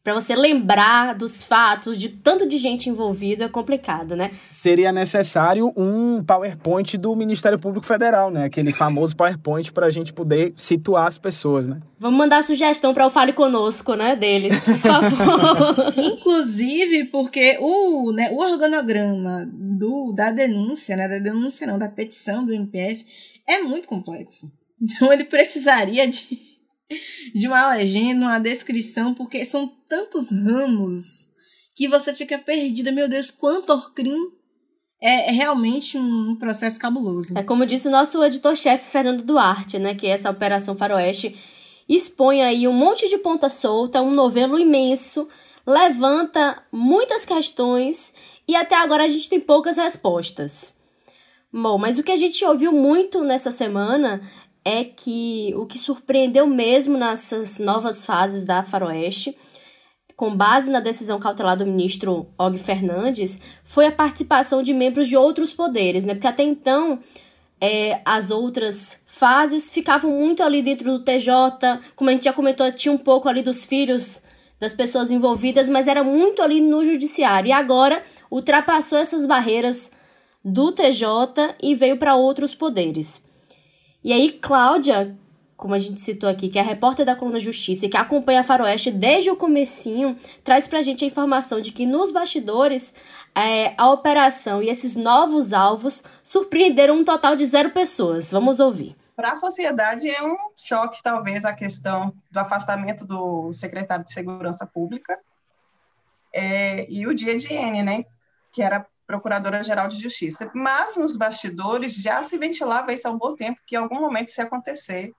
para 0.02 0.14
você 0.14 0.34
lembrar 0.34 1.14
dos 1.14 1.42
fatos, 1.42 1.98
de 1.98 2.08
tanto 2.08 2.46
de 2.46 2.58
gente 2.58 2.88
envolvida, 2.88 3.44
é 3.44 3.48
complicado, 3.48 4.16
né? 4.16 4.32
Seria 4.48 4.90
necessário 4.90 5.72
um 5.76 6.24
PowerPoint 6.24 6.98
do 6.98 7.14
Ministério 7.14 7.58
Público 7.58 7.86
Federal, 7.86 8.30
né? 8.30 8.44
Aquele 8.44 8.72
famoso 8.72 9.14
PowerPoint 9.14 9.72
para 9.72 9.86
a 9.86 9.90
gente 9.90 10.12
poder 10.12 10.52
situar 10.56 11.06
as 11.06 11.18
pessoas, 11.18 11.68
né? 11.68 11.80
Vamos 12.00 12.18
mandar 12.18 12.42
sugestão 12.42 12.92
para 12.92 13.06
o 13.06 13.10
Fale 13.10 13.32
Conosco, 13.32 13.94
né, 13.94 14.16
deles, 14.16 14.60
por 14.60 14.76
favor. 14.78 15.94
Inclusive 15.96 17.04
porque 17.04 17.58
o, 17.60 18.12
né, 18.12 18.28
o 18.32 18.38
organograma 18.38 19.48
do, 19.52 20.12
da 20.12 20.32
denúncia, 20.32 20.96
né, 20.96 21.06
da 21.06 21.20
denúncia 21.20 21.66
não, 21.66 21.78
da 21.78 21.88
petição 21.88 22.44
do 22.44 22.52
MPF 22.52 23.06
é 23.46 23.60
muito 23.62 23.86
complexo. 23.86 24.52
Então 24.80 25.12
ele 25.12 25.24
precisaria 25.24 26.08
de 26.08 26.51
de 27.34 27.46
uma 27.46 27.74
legenda, 27.74 28.26
uma 28.26 28.38
descrição, 28.38 29.14
porque 29.14 29.44
são 29.44 29.68
tantos 29.88 30.30
ramos 30.30 31.32
que 31.74 31.88
você 31.88 32.12
fica 32.14 32.38
perdida. 32.38 32.92
Meu 32.92 33.08
Deus, 33.08 33.30
quanto 33.30 33.72
Orcrim 33.72 34.32
é, 35.00 35.30
é 35.30 35.32
realmente 35.32 35.98
um 35.98 36.36
processo 36.36 36.78
cabuloso. 36.78 37.36
É 37.36 37.42
como 37.42 37.66
disse 37.66 37.88
o 37.88 37.90
nosso 37.90 38.22
editor-chefe 38.22 38.90
Fernando 38.90 39.22
Duarte, 39.22 39.78
né, 39.78 39.94
que 39.94 40.06
essa 40.06 40.30
Operação 40.30 40.76
Faroeste 40.76 41.36
expõe 41.88 42.40
aí 42.40 42.68
um 42.68 42.72
monte 42.72 43.08
de 43.08 43.18
ponta 43.18 43.48
solta, 43.48 44.00
um 44.00 44.12
novelo 44.12 44.58
imenso, 44.58 45.28
levanta 45.66 46.62
muitas 46.70 47.24
questões 47.24 48.14
e 48.46 48.54
até 48.54 48.76
agora 48.76 49.04
a 49.04 49.08
gente 49.08 49.28
tem 49.28 49.40
poucas 49.40 49.76
respostas. 49.76 50.76
Bom, 51.52 51.76
mas 51.76 51.98
o 51.98 52.02
que 52.02 52.12
a 52.12 52.16
gente 52.16 52.42
ouviu 52.44 52.72
muito 52.72 53.22
nessa 53.22 53.50
semana 53.50 54.22
é 54.64 54.84
que 54.84 55.52
o 55.56 55.66
que 55.66 55.78
surpreendeu 55.78 56.46
mesmo 56.46 56.96
nessas 56.96 57.58
novas 57.58 58.04
fases 58.04 58.44
da 58.44 58.64
Faroeste, 58.64 59.36
com 60.16 60.36
base 60.36 60.70
na 60.70 60.80
decisão 60.80 61.18
cautelar 61.18 61.56
do 61.56 61.66
ministro 61.66 62.28
Og 62.38 62.58
Fernandes, 62.58 63.40
foi 63.64 63.86
a 63.86 63.92
participação 63.92 64.62
de 64.62 64.72
membros 64.72 65.08
de 65.08 65.16
outros 65.16 65.52
poderes, 65.52 66.04
né? 66.04 66.14
Porque 66.14 66.28
até 66.28 66.42
então 66.42 67.00
é, 67.60 68.00
as 68.04 68.30
outras 68.30 69.02
fases 69.06 69.70
ficavam 69.70 70.10
muito 70.10 70.42
ali 70.42 70.62
dentro 70.62 70.92
do 70.92 71.04
TJ, 71.04 71.80
como 71.96 72.10
a 72.10 72.12
gente 72.12 72.24
já 72.24 72.32
comentou, 72.32 72.70
tinha 72.70 72.92
um 72.92 72.98
pouco 72.98 73.28
ali 73.28 73.42
dos 73.42 73.64
filhos 73.64 74.22
das 74.60 74.72
pessoas 74.72 75.10
envolvidas, 75.10 75.68
mas 75.68 75.88
era 75.88 76.04
muito 76.04 76.40
ali 76.40 76.60
no 76.60 76.84
judiciário. 76.84 77.48
E 77.48 77.52
agora 77.52 78.02
ultrapassou 78.30 78.96
essas 78.96 79.26
barreiras 79.26 79.90
do 80.44 80.70
TJ 80.70 81.56
e 81.62 81.74
veio 81.74 81.96
para 81.96 82.14
outros 82.14 82.54
poderes. 82.54 83.24
E 84.04 84.12
aí, 84.12 84.32
Cláudia, 84.32 85.16
como 85.56 85.74
a 85.74 85.78
gente 85.78 86.00
citou 86.00 86.28
aqui, 86.28 86.48
que 86.48 86.58
é 86.58 86.60
a 86.60 86.64
repórter 86.64 87.06
da 87.06 87.14
Coluna 87.14 87.38
Justiça 87.38 87.86
e 87.86 87.88
que 87.88 87.96
acompanha 87.96 88.40
a 88.40 88.44
Faroeste 88.44 88.90
desde 88.90 89.30
o 89.30 89.36
comecinho, 89.36 90.18
traz 90.42 90.66
pra 90.66 90.82
gente 90.82 91.04
a 91.04 91.06
informação 91.06 91.60
de 91.60 91.70
que 91.70 91.86
nos 91.86 92.10
bastidores 92.10 92.94
é, 93.32 93.72
a 93.78 93.88
operação 93.88 94.60
e 94.60 94.68
esses 94.68 94.96
novos 94.96 95.52
alvos 95.52 96.02
surpreenderam 96.24 96.96
um 96.96 97.04
total 97.04 97.36
de 97.36 97.46
zero 97.46 97.70
pessoas. 97.70 98.32
Vamos 98.32 98.58
ouvir. 98.58 98.96
Para 99.14 99.32
a 99.32 99.36
sociedade 99.36 100.10
é 100.10 100.22
um 100.24 100.36
choque, 100.56 101.00
talvez, 101.00 101.44
a 101.44 101.54
questão 101.54 102.12
do 102.28 102.40
afastamento 102.40 103.06
do 103.06 103.52
secretário 103.52 104.04
de 104.04 104.12
Segurança 104.12 104.66
Pública 104.66 105.16
é, 106.34 106.90
e 106.90 107.06
o 107.06 107.14
dia 107.14 107.36
de 107.36 107.52
N, 107.52 107.84
né, 107.84 108.04
que 108.52 108.62
era 108.62 108.84
Procuradora-Geral 109.12 109.88
de 109.88 110.00
Justiça. 110.00 110.50
Mas 110.54 110.96
nos 110.96 111.12
bastidores 111.12 111.96
já 111.96 112.22
se 112.22 112.38
ventilava 112.38 112.94
isso 112.94 113.06
há 113.06 113.10
um 113.10 113.18
bom 113.18 113.36
tempo, 113.36 113.60
que 113.66 113.76
em 113.76 113.78
algum 113.78 114.00
momento 114.00 114.28
isso 114.28 114.40
ia 114.40 114.46
acontecer. 114.46 115.12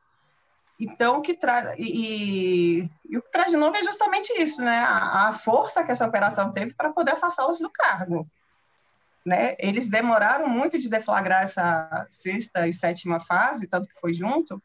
Então, 0.80 1.20
o 1.20 1.22
que 1.22 1.36
traz. 1.36 1.76
E, 1.78 2.90
e, 3.08 3.18
o 3.18 3.22
que 3.22 3.32
traz 3.32 3.52
de 3.52 3.58
novo 3.58 3.78
é 3.78 3.84
justamente 3.84 4.34
isso, 4.42 4.64
né? 4.64 4.80
A, 4.80 5.30
a 5.30 5.34
força 5.34 5.84
que 5.84 5.92
essa 5.92 6.08
operação 6.08 6.52
teve 6.52 6.74
para 6.74 6.92
poder 6.92 7.12
afastá-los 7.12 7.60
do 7.60 7.70
cargo. 7.70 8.28
Né? 9.24 9.56
Eles 9.60 9.88
demoraram 9.88 10.50
muito 10.50 10.80
de 10.80 10.90
deflagrar 10.90 11.44
essa 11.44 12.08
sexta 12.10 12.68
e 12.68 12.74
sétima 12.74 13.20
fase, 13.20 13.70
tanto 13.70 13.88
que 13.88 14.00
foi 14.02 14.14
junto, 14.14 14.62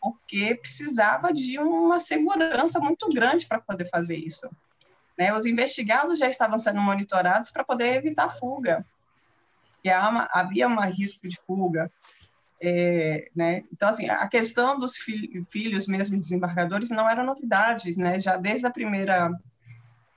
porque 0.00 0.56
precisava 0.56 1.32
de 1.32 1.58
uma 1.58 1.98
segurança 1.98 2.80
muito 2.80 3.08
grande 3.08 3.46
para 3.46 3.60
poder 3.60 3.88
fazer 3.88 4.16
isso. 4.16 4.50
Né? 5.18 5.34
Os 5.34 5.44
investigados 5.46 6.18
já 6.18 6.28
estavam 6.28 6.58
sendo 6.58 6.80
monitorados 6.80 7.50
para 7.50 7.64
poder 7.64 7.96
evitar 7.96 8.28
fuga. 8.28 8.86
E 9.82 9.90
uma, 9.90 10.28
havia 10.32 10.68
um 10.68 10.78
risco 10.80 11.28
de 11.28 11.36
fuga. 11.44 11.90
É, 12.60 13.28
né? 13.34 13.64
Então, 13.72 13.88
assim, 13.88 14.08
a 14.08 14.26
questão 14.28 14.78
dos 14.78 14.96
filhos 15.50 15.86
mesmo 15.86 16.18
desembargadores 16.18 16.90
não 16.90 17.08
era 17.08 17.24
novidade, 17.24 17.96
né? 17.98 18.18
Já 18.18 18.36
desde 18.36 18.66
a 18.66 18.70
primeira 18.70 19.30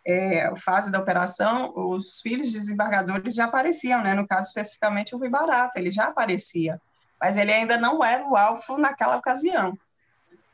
é, 0.06 0.56
fase 0.56 0.92
da 0.92 1.00
operação, 1.00 1.72
os 1.76 2.20
filhos 2.22 2.52
desembargadores 2.52 3.36
já 3.36 3.46
apareciam, 3.46 4.02
né? 4.02 4.14
No 4.14 4.28
caso, 4.28 4.48
especificamente, 4.48 5.16
o 5.16 5.20
Rui 5.20 5.30
Barata, 5.30 5.80
ele 5.80 5.92
já 5.92 6.06
aparecia, 6.06 6.82
mas 7.20 7.38
ele 7.38 7.54
ainda 7.54 7.78
não 7.78 8.04
era 8.04 8.28
o 8.28 8.36
alvo 8.36 8.78
naquela 8.78 9.18
ocasião. 9.18 9.78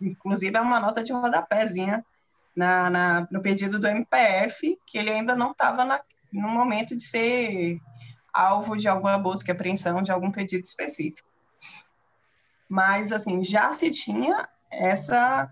Inclusive, 0.01 0.57
é 0.57 0.61
uma 0.61 0.79
nota 0.79 1.01
de 1.01 1.13
rodapézinha 1.13 2.03
na, 2.57 2.89
na, 2.89 3.27
no 3.29 3.39
pedido 3.39 3.77
do 3.77 3.87
MPF, 3.87 4.79
que 4.87 4.97
ele 4.97 5.11
ainda 5.11 5.35
não 5.35 5.51
estava 5.51 5.85
no 6.33 6.49
momento 6.49 6.97
de 6.97 7.03
ser 7.03 7.79
alvo 8.33 8.75
de 8.75 8.87
alguma 8.87 9.15
busca 9.19 9.51
e 9.51 9.53
apreensão 9.53 10.01
de 10.01 10.11
algum 10.11 10.31
pedido 10.31 10.63
específico. 10.63 11.29
Mas, 12.67 13.11
assim, 13.11 13.43
já 13.43 13.71
se 13.71 13.91
tinha 13.91 14.43
essa 14.71 15.49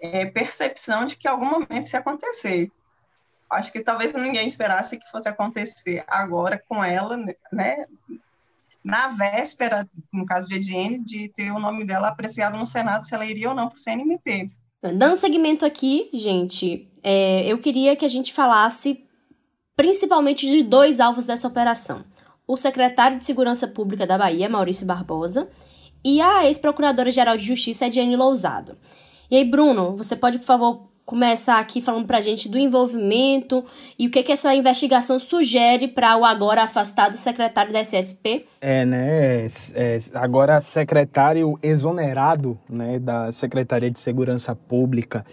é, 0.00 0.24
percepção 0.26 1.04
de 1.04 1.16
que 1.16 1.26
algum 1.26 1.50
momento 1.50 1.82
isso 1.82 1.96
ia 1.96 2.00
acontecer. 2.00 2.70
Acho 3.50 3.72
que 3.72 3.80
talvez 3.80 4.12
ninguém 4.12 4.46
esperasse 4.46 5.00
que 5.00 5.10
fosse 5.10 5.28
acontecer 5.28 6.04
agora 6.06 6.62
com 6.68 6.82
ela, 6.82 7.16
né? 7.52 7.86
Na 8.84 9.08
véspera, 9.08 9.86
no 10.12 10.24
caso 10.24 10.48
de 10.48 10.54
Ediene, 10.54 11.04
de 11.04 11.28
ter 11.28 11.50
o 11.50 11.58
nome 11.58 11.84
dela 11.84 12.08
apreciado 12.08 12.56
no 12.56 12.64
Senado, 12.64 13.04
se 13.04 13.14
ela 13.14 13.26
iria 13.26 13.48
ou 13.48 13.54
não 13.54 13.68
para 13.68 13.76
o 13.76 13.80
CNMP. 13.80 14.50
Dando 14.82 15.16
seguimento 15.16 15.66
aqui, 15.66 16.08
gente, 16.12 16.90
é, 17.02 17.46
eu 17.46 17.58
queria 17.58 17.94
que 17.94 18.04
a 18.04 18.08
gente 18.08 18.32
falasse 18.32 19.04
principalmente 19.76 20.46
de 20.46 20.62
dois 20.62 21.00
alvos 21.00 21.26
dessa 21.26 21.46
operação: 21.46 22.04
o 22.46 22.56
secretário 22.56 23.18
de 23.18 23.24
Segurança 23.24 23.68
Pública 23.68 24.06
da 24.06 24.16
Bahia, 24.16 24.48
Maurício 24.48 24.86
Barbosa, 24.86 25.50
e 26.04 26.20
a 26.20 26.46
ex-procuradora-geral 26.46 27.36
de 27.36 27.44
Justiça, 27.44 27.86
Ediane 27.86 28.16
Lousado. 28.16 28.78
E 29.30 29.36
aí, 29.36 29.44
Bruno, 29.44 29.96
você 29.96 30.16
pode, 30.16 30.38
por 30.38 30.46
favor, 30.46 30.89
começar 31.10 31.58
aqui 31.58 31.80
falando 31.80 32.06
para 32.06 32.18
a 32.18 32.20
gente 32.20 32.48
do 32.48 32.56
envolvimento 32.56 33.64
e 33.98 34.06
o 34.06 34.10
que, 34.12 34.22
que 34.22 34.30
essa 34.30 34.54
investigação 34.54 35.18
sugere 35.18 35.88
para 35.88 36.16
o 36.16 36.24
agora 36.24 36.62
afastado 36.62 37.14
secretário 37.14 37.72
da 37.72 37.80
SSP? 37.80 38.46
É, 38.60 38.84
né? 38.86 39.44
É, 39.74 39.98
agora 40.14 40.60
secretário 40.60 41.58
exonerado 41.60 42.56
né, 42.68 43.00
da 43.00 43.32
Secretaria 43.32 43.90
de 43.90 43.98
Segurança 43.98 44.54
Pública. 44.54 45.26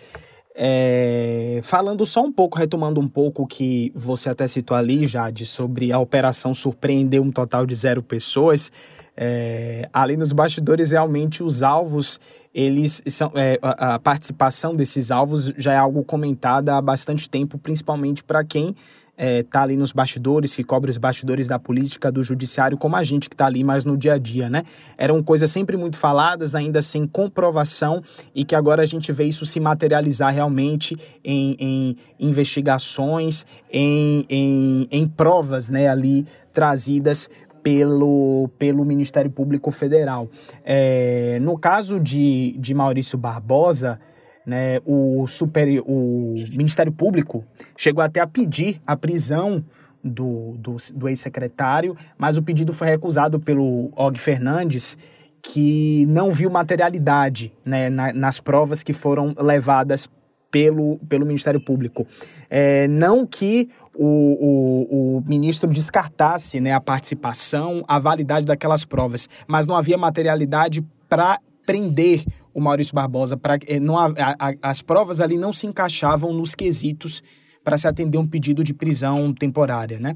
É, 0.60 1.60
falando 1.62 2.04
só 2.04 2.24
um 2.24 2.32
pouco, 2.32 2.58
retomando 2.58 3.00
um 3.00 3.08
pouco 3.08 3.44
o 3.44 3.48
que 3.48 3.92
você 3.94 4.28
até 4.28 4.48
citou 4.48 4.76
ali, 4.76 5.06
Jade, 5.06 5.46
sobre 5.46 5.94
a 5.94 6.00
operação 6.00 6.52
surpreender 6.52 7.22
um 7.22 7.30
total 7.30 7.64
de 7.64 7.76
zero 7.76 8.02
pessoas. 8.02 8.72
É, 9.16 9.88
ali 9.94 10.18
nos 10.18 10.32
bastidores, 10.32 10.90
realmente, 10.90 11.44
os 11.44 11.62
alvos, 11.62 12.20
eles 12.52 13.04
são. 13.06 13.32
É, 13.36 13.60
a, 13.62 13.96
a, 13.96 14.00
participação 14.00 14.76
desses 14.76 15.12
alvos 15.12 15.54
já 15.58 15.74
é 15.74 15.78
algo 15.78 16.04
comentado 16.04 16.70
há 16.70 16.82
bastante 16.82 17.30
tempo, 17.30 17.60
principalmente 17.60 18.24
para 18.24 18.44
quem 18.44 18.76
é, 19.18 19.44
ali 19.54 19.76
nos 19.76 19.92
bastidores, 19.92 20.56
que 20.56 20.64
cobre 20.64 20.92
os 20.92 20.98
bastidores 20.98 21.48
da 21.48 21.58
política, 21.58 22.12
do 22.12 22.22
judiciário, 22.22 22.78
como 22.78 22.96
a 22.96 23.04
gente 23.04 23.28
que 23.28 23.34
está 23.34 23.48
ali 23.48 23.64
mais 23.64 23.84
no 23.84 23.98
dia 23.98 24.14
a 24.14 24.18
dia, 24.18 24.50
né? 24.50 24.64
Eram 24.98 25.24
coisas 25.24 25.50
sempre 25.50 25.76
muito 25.76 25.98
faladas, 25.98 26.54
ainda 26.54 26.82
sem 26.82 27.08
comprovação, 27.08 28.04
e 28.36 28.46
que 28.46 28.56
agora 28.56 28.84
a 28.84 28.86
gente 28.86 29.12
vê 29.12 29.24
isso 29.26 29.46
se 29.46 29.60
materializar 29.60 30.34
realmente 30.34 30.96
em, 31.24 31.56
em 31.60 31.96
investigações, 32.20 33.46
em, 33.72 34.26
em, 34.30 34.88
em 34.92 35.08
provas, 35.08 35.70
né, 35.70 35.88
ali 35.88 36.26
trazidas 36.54 37.30
pelo, 37.64 38.50
pelo 38.58 38.86
Ministério 38.86 39.30
Público 39.30 39.72
Federal. 39.72 40.30
É, 40.64 41.40
no 41.42 41.58
caso 41.58 42.00
de, 42.00 42.56
de 42.60 42.74
Maurício 42.74 43.18
Barbosa, 43.18 44.00
né, 44.48 44.80
o, 44.86 45.27
super, 45.27 45.68
o 45.86 46.36
Ministério 46.51 46.92
Público 46.92 47.44
chegou 47.75 48.01
até 48.01 48.22
a 48.22 48.25
pedir 48.25 48.82
a 48.88 48.96
prisão 48.96 49.62
do, 50.01 50.56
do, 50.58 50.77
do 50.96 51.10
ex-secretário, 51.10 51.98
mas 52.18 52.38
o 52.38 52.42
pedido 52.42 52.72
foi 52.72 52.88
recusado 52.88 53.42
pelo 53.42 53.92
Og 53.94 54.18
Fernandes, 54.18 54.98
que 55.42 56.06
não 56.08 56.32
viu 56.32 56.50
materialidade 56.50 57.51
né, 57.66 57.89
na, 57.89 58.13
nas 58.13 58.39
provas 58.39 58.84
que 58.84 58.94
foram 58.94 59.36
levadas 59.38 60.10
pelo, 60.50 60.98
pelo 61.10 61.25
Ministério 61.25 61.60
Público. 61.60 62.08
É, 62.50 62.88
não 62.88 63.27
que 63.27 63.70
o, 63.94 64.06
o, 64.06 65.18
o, 65.18 65.24
ministro 65.25 65.70
descartasse 65.70 66.62
né, 66.62 66.72
a 66.72 66.80
participação, 66.80 67.84
a 67.86 68.00
validade 68.00 68.46
daquelas 68.46 68.86
provas, 68.86 69.27
mas 69.46 69.68
não 69.68 69.75
havia 69.75 69.98
materialidade 69.98 70.86
para 71.10 71.39
prender 71.66 72.24
o 72.58 72.62
Maurício 72.62 72.96
Barbosa, 72.96 73.38
pra, 73.38 73.60
é, 73.68 73.80
não, 73.80 74.00
a, 74.00 74.12
a, 74.18 74.54
as 74.64 74.82
provas 74.82 75.20
ali 75.20 75.38
não 75.38 75.54
se 75.54 75.68
encaixavam 75.68 76.34
nos 76.34 76.56
quesitos 76.56 77.22
para 77.64 77.78
se 77.78 77.88
atender 77.88 78.18
um 78.18 78.26
pedido 78.26 78.64
de 78.64 78.74
prisão 78.74 79.32
temporária. 79.32 80.00
Né? 80.00 80.16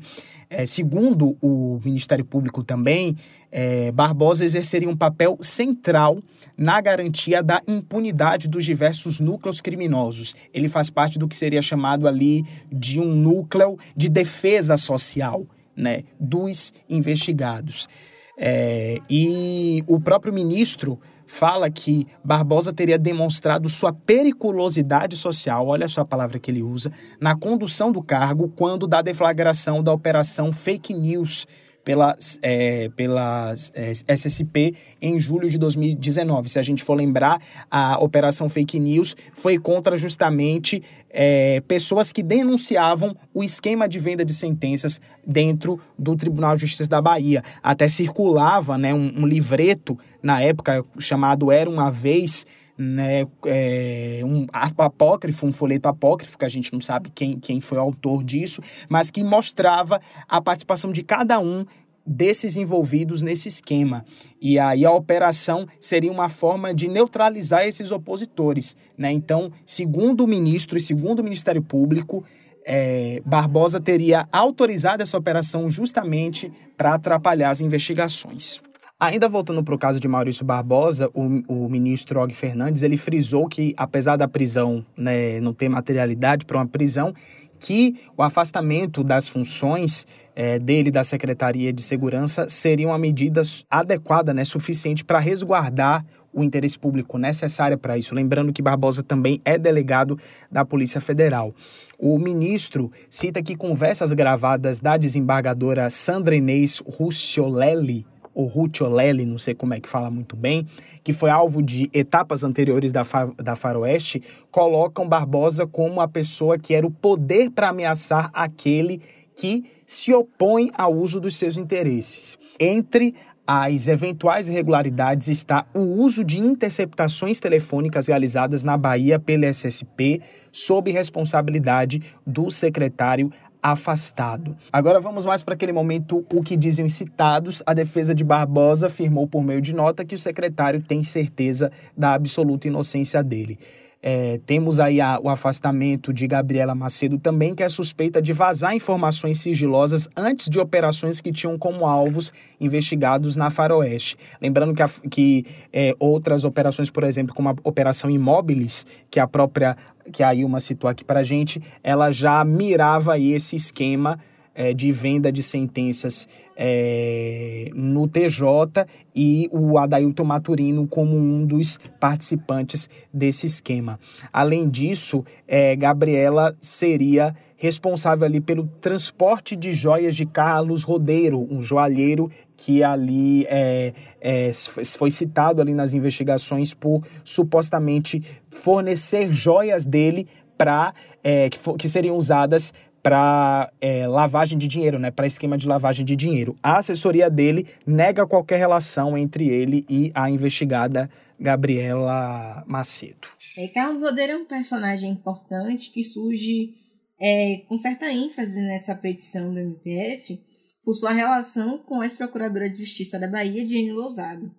É, 0.50 0.66
segundo 0.66 1.38
o 1.40 1.80
Ministério 1.86 2.26
Público 2.26 2.64
também, 2.64 3.16
é, 3.52 3.92
Barbosa 3.92 4.44
exerceria 4.44 4.90
um 4.90 4.98
papel 4.98 5.38
central 5.40 6.18
na 6.58 6.82
garantia 6.82 7.44
da 7.44 7.62
impunidade 7.68 8.48
dos 8.48 8.66
diversos 8.66 9.20
núcleos 9.20 9.62
criminosos. 9.62 10.36
Ele 10.52 10.68
faz 10.68 10.90
parte 10.90 11.20
do 11.20 11.28
que 11.28 11.38
seria 11.38 11.62
chamado 11.62 12.08
ali 12.08 12.44
de 12.72 13.00
um 13.00 13.06
núcleo 13.06 13.78
de 13.96 14.10
defesa 14.10 14.78
social 14.78 15.46
né, 15.76 16.06
dos 16.20 16.74
investigados. 16.90 17.88
É, 18.36 18.98
e 19.08 19.84
o 19.86 20.00
próprio 20.00 20.34
ministro 20.34 21.00
fala 21.32 21.72
que 21.72 22.06
Barbosa 22.22 22.74
teria 22.74 23.00
demonstrado 23.00 23.70
sua 23.70 23.94
periculosidade 23.94 25.16
social, 25.16 25.66
olha 25.66 25.88
só 25.88 26.02
a 26.02 26.06
palavra 26.06 26.38
que 26.38 26.52
ele 26.52 26.62
usa, 26.62 26.92
na 27.22 27.38
condução 27.38 27.90
do 27.90 28.04
cargo 28.04 28.50
quando 28.50 28.86
da 28.86 29.02
deflagração 29.02 29.82
da 29.82 29.94
operação 29.94 30.52
Fake 30.52 30.94
News 30.94 31.48
pela, 31.84 32.16
é, 32.42 32.90
pela 32.96 33.54
é, 33.74 33.92
SSP 33.92 34.76
em 35.02 35.20
julho 35.20 35.50
de 35.50 35.58
2019. 35.58 36.50
Se 36.50 36.60
a 36.60 36.62
gente 36.62 36.84
for 36.84 36.96
lembrar, 36.96 37.42
a 37.70 37.98
Operação 38.00 38.50
Fake 38.50 38.80
News 38.80 39.16
foi 39.34 39.58
contra 39.58 39.98
justamente 39.98 40.82
é, 41.10 41.62
pessoas 41.68 42.12
que 42.12 42.24
denunciavam 42.24 43.16
o 43.34 43.44
esquema 43.44 43.88
de 43.88 44.00
venda 44.00 44.24
de 44.24 44.34
sentenças 44.34 45.00
dentro 45.26 45.80
do 45.98 46.16
Tribunal 46.16 46.56
de 46.56 46.62
Justiça 46.62 46.90
da 46.90 47.02
Bahia. 47.02 47.44
Até 47.62 47.88
circulava 47.88 48.78
né, 48.78 48.94
um, 48.94 49.12
um 49.18 49.28
livreto, 49.28 49.98
na 50.22 50.42
época, 50.42 50.84
chamado 51.00 51.52
Era 51.52 51.70
Uma 51.70 51.90
Vez, 51.90 52.46
né, 52.78 53.28
é, 53.46 54.22
um 54.24 54.48
apócrifo, 54.52 55.46
um 55.46 55.54
folheto 55.54 55.88
apócrifo, 55.88 56.38
que 56.38 56.46
a 56.46 56.50
gente 56.50 56.72
não 56.74 56.82
sabe 56.82 57.12
quem, 57.14 57.40
quem 57.40 57.62
foi 57.62 57.78
o 57.78 57.82
autor 57.82 58.24
disso, 58.24 58.62
mas 58.90 59.12
que 59.12 59.24
mostrava 59.24 60.02
a 60.28 60.42
participação 60.42 60.92
de 60.92 61.04
cada 61.04 61.40
um 61.40 61.66
desses 62.06 62.58
envolvidos 62.58 63.22
nesse 63.22 63.48
esquema. 63.48 64.04
E 64.42 64.58
aí 64.58 64.86
a 64.86 64.92
operação 64.92 65.68
seria 65.80 66.12
uma 66.12 66.30
forma 66.30 66.74
de 66.74 66.88
neutralizar 66.88 67.66
esses 67.66 67.92
opositores. 67.92 68.76
Né? 68.98 69.12
Então, 69.12 69.52
segundo 69.66 70.24
o 70.24 70.28
ministro 70.28 70.78
e 70.78 70.82
segundo 70.82 71.20
o 71.20 71.24
Ministério 71.24 71.62
Público, 71.62 72.24
é, 72.66 73.22
Barbosa 73.26 73.80
teria 73.80 74.28
autorizado 74.32 75.02
essa 75.02 75.18
operação 75.18 75.70
justamente 75.70 76.52
para 76.76 76.96
atrapalhar 76.96 77.50
as 77.50 77.62
investigações. 77.62 78.62
Ainda 79.02 79.28
voltando 79.28 79.64
para 79.64 79.74
o 79.74 79.80
caso 79.80 80.00
de 80.00 80.08
Maurício 80.08 80.46
Barbosa, 80.46 81.10
o, 81.16 81.24
o 81.48 81.68
ministro 81.68 82.22
Og 82.22 82.36
Fernandes 82.36 82.84
ele 82.84 82.98
frisou 82.98 83.48
que, 83.48 83.74
apesar 83.76 84.16
da 84.16 84.28
prisão 84.28 84.86
né, 84.96 85.40
não 85.40 85.56
ter 85.56 85.68
materialidade 85.68 86.46
para 86.46 86.60
uma 86.60 86.68
prisão, 86.68 87.12
que 87.58 87.96
o 88.16 88.22
afastamento 88.22 89.04
das 89.04 89.28
funções 89.28 90.06
é, 90.36 90.60
dele 90.60 90.92
da 90.92 91.04
Secretaria 91.04 91.74
de 91.74 91.82
Segurança 91.82 92.48
seria 92.48 92.90
uma 92.90 93.00
medida 93.00 93.42
adequada, 93.72 94.36
né, 94.36 94.46
suficiente 94.46 95.04
para 95.04 95.18
resguardar 95.18 96.06
o 96.32 96.44
interesse 96.44 96.78
público 96.78 97.18
necessário 97.18 97.80
para 97.80 97.98
isso. 97.98 98.14
Lembrando 98.14 98.54
que 98.54 98.62
Barbosa 98.62 99.02
também 99.02 99.42
é 99.44 99.58
delegado 99.58 100.16
da 100.52 100.64
Polícia 100.64 101.02
Federal. 101.02 101.56
O 101.98 102.20
ministro 102.20 102.92
cita 103.10 103.42
que 103.42 103.56
conversas 103.56 104.14
gravadas 104.14 104.80
da 104.80 104.96
desembargadora 104.96 105.90
Sandra 105.90 106.36
Inês 106.36 106.84
Rucciolelli 106.86 108.06
ou 108.34 108.46
Rucciolelli, 108.46 109.26
não 109.26 109.38
sei 109.38 109.54
como 109.54 109.74
é 109.74 109.80
que 109.80 109.90
fala 109.90 110.10
muito 110.10 110.36
bem, 110.36 110.68
que 111.04 111.14
foi 111.14 111.30
alvo 111.30 111.62
de 111.62 111.90
etapas 111.94 112.44
anteriores 112.44 112.92
da, 112.92 113.04
fa 113.04 113.26
da 113.38 113.56
Faroeste, 113.56 114.22
colocam 114.50 115.08
Barbosa 115.08 115.68
como 115.68 116.02
a 116.02 116.08
pessoa 116.08 116.58
que 116.58 116.74
era 116.74 116.86
o 116.86 116.92
poder 116.92 117.50
para 117.50 117.70
ameaçar 117.70 118.30
aquele 118.34 119.02
que 119.36 119.64
se 119.86 120.14
opõe 120.14 120.72
ao 120.78 120.94
uso 120.94 121.20
dos 121.20 121.36
seus 121.36 121.58
interesses. 121.58 122.38
Entre 122.60 123.16
as 123.46 123.88
eventuais 123.88 124.48
irregularidades 124.48 125.28
está 125.28 125.66
o 125.74 125.80
uso 125.80 126.24
de 126.24 126.40
interceptações 126.40 127.40
telefônicas 127.40 128.08
realizadas 128.08 128.64
na 128.64 128.78
Bahia 128.78 129.20
pela 129.20 129.48
SSP, 129.48 130.22
sob 130.52 130.92
responsabilidade 130.92 132.02
do 132.26 132.52
secretário 132.52 133.32
afastado. 133.62 134.56
Agora 134.72 135.00
vamos 135.00 135.26
mais 135.26 135.44
para 135.44 135.54
aquele 135.54 135.72
momento 135.72 136.26
o 136.34 136.42
que 136.42 136.58
dizem 136.58 136.90
citados. 136.90 137.62
A 137.66 137.74
defesa 137.74 138.16
de 138.16 138.24
Barbosa 138.24 138.88
afirmou 138.88 139.28
por 139.28 139.44
meio 139.44 139.62
de 139.62 139.74
nota 139.74 140.04
que 140.04 140.16
o 140.16 140.18
secretário 140.18 140.82
tem 140.82 141.04
certeza 141.04 141.72
da 141.96 142.14
absoluta 142.14 142.68
inocência 142.68 143.24
dele. 143.24 143.60
É, 144.04 144.40
temos 144.46 144.80
aí 144.80 145.00
a, 145.00 145.20
o 145.20 145.30
afastamento 145.30 146.12
de 146.12 146.26
Gabriela 146.26 146.74
Macedo 146.74 147.20
também, 147.20 147.54
que 147.54 147.62
é 147.62 147.70
suspeita 147.70 148.22
de 148.22 148.34
vazar 148.34 148.76
informações 148.76 149.40
sigilosas 149.40 150.10
antes 150.16 150.50
de 150.50 150.60
operações 150.60 151.22
que 151.22 151.32
tinham 151.32 151.58
como 151.58 151.86
alvos 151.86 152.34
investigados 152.60 153.36
na 153.36 153.52
Faroeste. 153.52 154.18
Lembrando 154.42 154.74
que, 154.74 154.82
a, 154.82 154.90
que 155.10 155.46
é, 155.72 155.94
outras 156.00 156.44
operações, 156.44 156.90
por 156.90 157.04
exemplo, 157.04 157.36
como 157.36 157.50
a 157.50 157.56
Operação 157.64 158.10
Imóveis, 158.10 158.86
que 159.10 159.20
a 159.20 159.28
própria 159.28 159.78
que 160.12 160.24
a 160.24 160.34
Ilma 160.34 160.60
citou 160.60 160.90
aqui 160.90 161.04
para 161.04 161.20
a 161.20 161.24
gente, 161.24 161.62
ela 161.84 162.10
já 162.10 162.44
mirava 162.44 163.20
esse 163.20 163.56
esquema 163.56 164.20
é, 164.54 164.74
de 164.74 164.92
venda 164.92 165.32
de 165.32 165.42
sentenças 165.42 166.28
é, 166.56 167.70
no 167.74 168.08
TJ 168.08 168.86
e 169.16 169.50
o 169.52 169.78
Adailton 169.78 170.24
Maturino 170.24 170.88
como 170.88 171.18
um 171.18 171.46
dos 171.46 171.80
participantes 172.00 172.90
desse 173.14 173.46
esquema. 173.46 174.00
Além 174.32 174.70
disso, 174.70 175.24
é, 175.48 175.76
Gabriela 175.76 176.56
seria 176.60 177.36
responsável 177.62 178.26
ali 178.26 178.42
pelo 178.42 178.68
transporte 178.82 179.56
de 179.56 179.72
joias 179.72 180.16
de 180.16 180.26
Carlos 180.26 180.84
Rodeiro, 180.84 181.48
um 181.52 181.62
joalheiro 181.62 182.30
que 182.58 182.84
ali 182.84 183.46
é, 183.48 183.94
é, 184.20 184.52
foi 184.98 185.12
citado 185.12 185.62
ali 185.62 185.74
nas 185.74 185.94
investigações 185.94 186.74
por 186.74 187.02
supostamente 187.24 188.22
fornecer 188.50 189.32
joias 189.32 189.86
dele 189.86 190.28
para 190.58 190.94
é, 191.24 191.50
que, 191.50 191.60
que 191.78 191.88
seriam 191.88 192.18
usadas 192.18 192.74
para 193.02 193.72
é, 193.82 194.08
lavagem 194.08 194.58
de 194.58 194.68
dinheiro, 194.68 195.00
né, 195.00 195.12
para 195.12 195.28
esquema 195.28 195.58
de 195.58 195.68
lavagem 195.68 196.06
de 196.06 196.16
dinheiro. 196.16 196.56
A 196.62 196.78
assessoria 196.78 197.30
dele 197.30 197.68
nega 197.86 198.28
qualquer 198.28 198.58
relação 198.58 199.18
entre 199.18 199.48
ele 199.50 199.86
e 199.90 200.12
a 200.14 200.30
investigada 200.30 201.10
Gabriela 201.40 202.64
Macedo. 202.68 203.28
É, 203.58 203.68
Carlos 203.68 204.02
Rodeiro 204.02 204.34
é 204.34 204.38
um 204.38 204.46
personagem 204.46 205.12
importante 205.12 205.92
que 205.92 206.04
surge 206.04 206.76
é, 207.20 207.64
com 207.68 207.78
certa 207.78 208.12
ênfase 208.12 208.62
nessa 208.62 208.96
petição 208.96 209.54
do 209.54 209.60
MPF 209.60 210.40
por 210.84 210.94
sua 210.94 211.12
relação 211.12 211.78
com 211.80 212.02
a 212.02 212.06
ex-procuradora 212.06 212.70
de 212.70 212.80
Justiça 212.80 213.20
da 213.20 213.28
Bahia, 213.28 213.68
Jane 213.68 213.92
Lousado. 213.92 214.52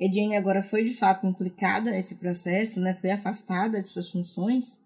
Jane 0.00 0.36
agora 0.36 0.62
foi 0.62 0.84
de 0.84 0.94
fato 0.94 1.26
implicada 1.26 1.90
nesse 1.90 2.16
processo, 2.16 2.80
né, 2.80 2.94
foi 2.94 3.10
afastada 3.10 3.80
de 3.80 3.88
suas 3.88 4.10
funções, 4.10 4.78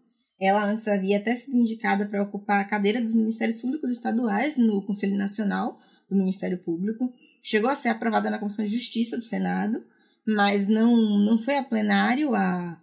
ela 0.43 0.65
antes 0.65 0.89
havia 0.89 1.19
até 1.19 1.33
sido 1.37 1.57
indicada 1.57 2.05
para 2.05 2.21
ocupar 2.21 2.61
a 2.61 2.65
cadeira 2.65 3.01
dos 3.01 3.13
Ministérios 3.13 3.59
Públicos 3.59 3.89
Estaduais 3.89 4.57
no 4.57 4.83
Conselho 4.83 5.17
Nacional 5.17 5.79
do 6.11 6.17
Ministério 6.17 6.59
Público. 6.59 7.13
Chegou 7.41 7.71
a 7.71 7.77
ser 7.77 7.91
aprovada 7.91 8.29
na 8.29 8.41
Comissão 8.41 8.65
de 8.65 8.75
Justiça 8.75 9.17
do 9.17 9.23
Senado, 9.23 9.85
mas 10.27 10.67
não, 10.67 10.97
não 11.21 11.39
foi 11.39 11.59
a 11.59 11.63
plenário 11.63 12.35
a, 12.35 12.77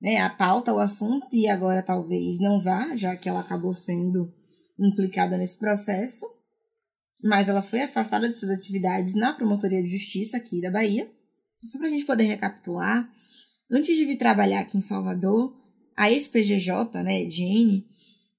né, 0.00 0.22
a 0.22 0.30
pauta, 0.30 0.72
o 0.72 0.78
assunto, 0.78 1.26
e 1.36 1.46
agora 1.48 1.82
talvez 1.82 2.40
não 2.40 2.58
vá, 2.58 2.96
já 2.96 3.14
que 3.14 3.28
ela 3.28 3.40
acabou 3.40 3.74
sendo 3.74 4.32
implicada 4.78 5.36
nesse 5.36 5.58
processo. 5.58 6.24
Mas 7.22 7.46
ela 7.46 7.60
foi 7.60 7.82
afastada 7.82 8.26
de 8.26 8.34
suas 8.34 8.52
atividades 8.52 9.14
na 9.14 9.34
Promotoria 9.34 9.82
de 9.82 9.90
Justiça 9.90 10.38
aqui 10.38 10.62
da 10.62 10.70
Bahia. 10.70 11.06
Só 11.66 11.76
para 11.76 11.88
a 11.88 11.90
gente 11.90 12.06
poder 12.06 12.24
recapitular, 12.24 13.06
antes 13.70 13.98
de 13.98 14.06
vir 14.06 14.16
trabalhar 14.16 14.60
aqui 14.60 14.78
em 14.78 14.80
Salvador, 14.80 15.60
a 15.96 16.10
ex-PGJ, 16.10 17.02
né, 17.02 17.28
Jane, 17.30 17.86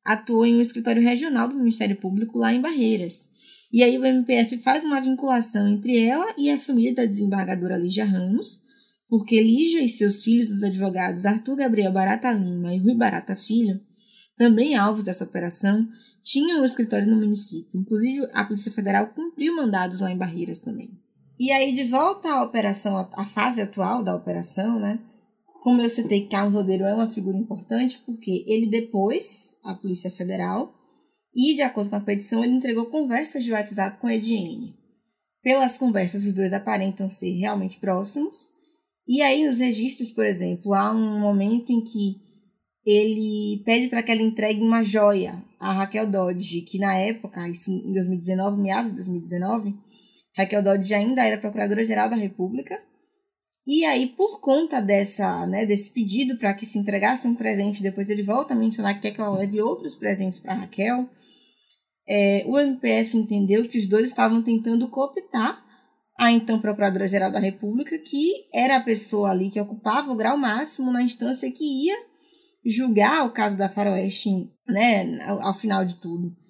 atuou 0.04 0.46
em 0.46 0.56
um 0.56 0.62
escritório 0.62 1.02
regional 1.02 1.48
do 1.48 1.56
Ministério 1.56 1.96
Público 1.96 2.38
lá 2.38 2.54
em 2.54 2.62
Barreiras. 2.62 3.30
E 3.72 3.84
aí 3.84 3.98
o 3.98 4.06
MPF 4.06 4.58
faz 4.58 4.84
uma 4.84 5.02
vinculação 5.02 5.68
entre 5.68 5.98
ela 5.98 6.26
e 6.38 6.52
a 6.52 6.60
família 6.60 6.94
da 6.94 7.06
desembargadora 7.06 7.78
Lígia 7.78 8.06
Ramos, 8.06 8.62
porque 9.08 9.42
Lígia 9.42 9.82
e 9.82 9.90
seus 9.90 10.24
filhos, 10.24 10.50
os 10.50 10.64
advogados 10.64 11.26
Arthur 11.26 11.56
Gabriel 11.56 11.92
Barata 11.92 12.32
Lima 12.32 12.74
e 12.74 12.78
Rui 12.78 12.96
Barata 12.96 13.36
Filho, 13.36 13.82
também 14.38 14.76
alvos 14.76 15.04
dessa 15.04 15.24
operação, 15.24 15.88
tinham 16.22 16.62
um 16.62 16.66
escritório 16.66 17.08
no 17.08 17.18
município. 17.18 17.70
Inclusive, 17.74 18.28
a 18.34 18.44
Polícia 18.44 18.72
Federal 18.72 19.08
cumpriu 19.08 19.56
mandados 19.56 20.00
lá 20.00 20.12
em 20.12 20.18
Barreiras 20.18 20.60
também. 20.60 20.98
E 21.40 21.52
aí, 21.52 21.74
de 21.74 21.84
volta 21.84 22.30
à 22.30 22.44
operação, 22.44 22.98
à 23.14 23.26
fase 23.26 23.62
atual 23.62 24.04
da 24.04 24.16
operação, 24.16 24.80
né? 24.80 25.00
Como 25.64 25.82
eu 25.82 25.90
citei, 25.90 26.28
Carlos 26.28 26.54
Rodeiro 26.54 26.84
é 26.84 26.94
uma 26.94 27.10
figura 27.10 27.38
importante 27.38 28.04
porque 28.06 28.44
ele 28.48 28.68
depois, 28.68 29.56
a 29.64 29.74
Polícia 29.74 30.12
Federal, 30.12 30.76
e 31.34 31.56
de 31.56 31.62
acordo 31.62 31.90
com 31.90 31.96
a 31.96 32.02
petição, 32.02 32.44
ele 32.44 32.54
entregou 32.54 32.88
conversas 32.88 33.46
de 33.46 33.54
WhatsApp 33.54 33.98
com 34.02 34.10
Ediene. 34.10 34.76
Pelas 35.42 35.78
conversas, 35.78 36.26
os 36.26 36.34
dois 36.34 36.52
aparentam 36.52 37.10
ser 37.10 37.32
realmente 37.38 37.80
próximos, 37.80 38.52
E 39.08 39.22
aí, 39.22 39.46
nos 39.46 39.60
registros, 39.60 40.12
por 40.12 40.26
exemplo, 40.26 40.74
há 40.74 40.92
um 40.92 41.20
momento 41.20 41.72
em 41.72 41.82
que 41.82 42.22
ele 42.86 43.62
pede 43.66 43.88
para 43.88 44.04
que 44.04 44.12
ela 44.12 44.22
entregue 44.22 44.62
uma 44.62 44.84
joia 44.84 45.34
a 45.60 45.72
Raquel 45.72 46.10
Dodge, 46.10 46.62
que 46.62 46.78
na 46.78 46.96
época, 46.96 47.48
isso 47.48 47.72
em 47.72 47.94
2019, 47.94 48.62
meados 48.62 48.92
de 48.92 48.98
2019, 48.98 49.74
Raquel 50.38 50.62
Dodge 50.62 50.94
ainda 50.94 51.26
era 51.26 51.38
procuradora-geral 51.38 52.10
da 52.10 52.18
República. 52.18 52.78
E 53.66 53.86
aí, 53.86 54.08
por 54.08 54.42
conta 54.42 54.82
dessa, 54.82 55.48
né, 55.48 55.66
desse 55.66 55.92
pedido 55.92 56.38
para 56.38 56.54
que 56.54 56.66
se 56.66 56.78
entregasse 56.78 57.28
um 57.28 57.36
presente, 57.36 57.82
depois 57.82 58.10
ele 58.10 58.22
volta 58.22 58.54
a 58.54 58.58
mencionar 58.58 58.96
que 58.96 59.02
quer 59.02 59.12
que 59.12 59.22
ela 59.22 59.38
leve 59.38 59.62
outros 59.62 59.96
presentes 59.96 60.38
para 60.38 60.54
Raquel, 60.54 61.10
é, 62.06 62.44
o 62.46 62.60
MPF 62.60 63.16
entendeu 63.16 63.68
que 63.68 63.78
os 63.78 63.88
dois 63.88 64.10
estavam 64.10 64.44
tentando 64.44 64.90
cooptar 64.90 65.64
a 66.20 66.32
então 66.32 66.60
Procuradora-Geral 66.60 67.32
da 67.32 67.40
República, 67.40 67.98
que 67.98 68.32
era 68.54 68.76
a 68.76 68.84
pessoa 68.84 69.32
ali 69.32 69.50
que 69.50 69.60
ocupava 69.60 70.12
o 70.12 70.16
grau 70.16 70.38
máximo 70.38 70.92
na 70.92 71.02
instância 71.02 71.52
que 71.52 71.86
ia 71.86 71.96
julgar 72.66 73.26
o 73.26 73.32
caso 73.32 73.58
da 73.58 73.70
Faroeste, 73.70 74.30
né, 74.68 75.20
ao, 75.26 75.42
ao 75.42 75.54
final 75.54 75.86
de 75.86 75.96
tudo. 75.96 76.43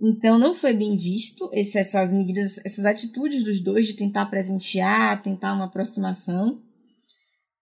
Então 0.00 0.38
não 0.38 0.54
foi 0.54 0.74
bem 0.74 0.96
visto 0.96 1.48
esse, 1.52 1.78
essas 1.78 2.12
medidas, 2.12 2.58
essas 2.64 2.84
atitudes 2.84 3.42
dos 3.42 3.60
dois 3.60 3.86
de 3.86 3.94
tentar 3.94 4.26
presentear, 4.26 5.22
tentar 5.22 5.54
uma 5.54 5.64
aproximação. 5.64 6.62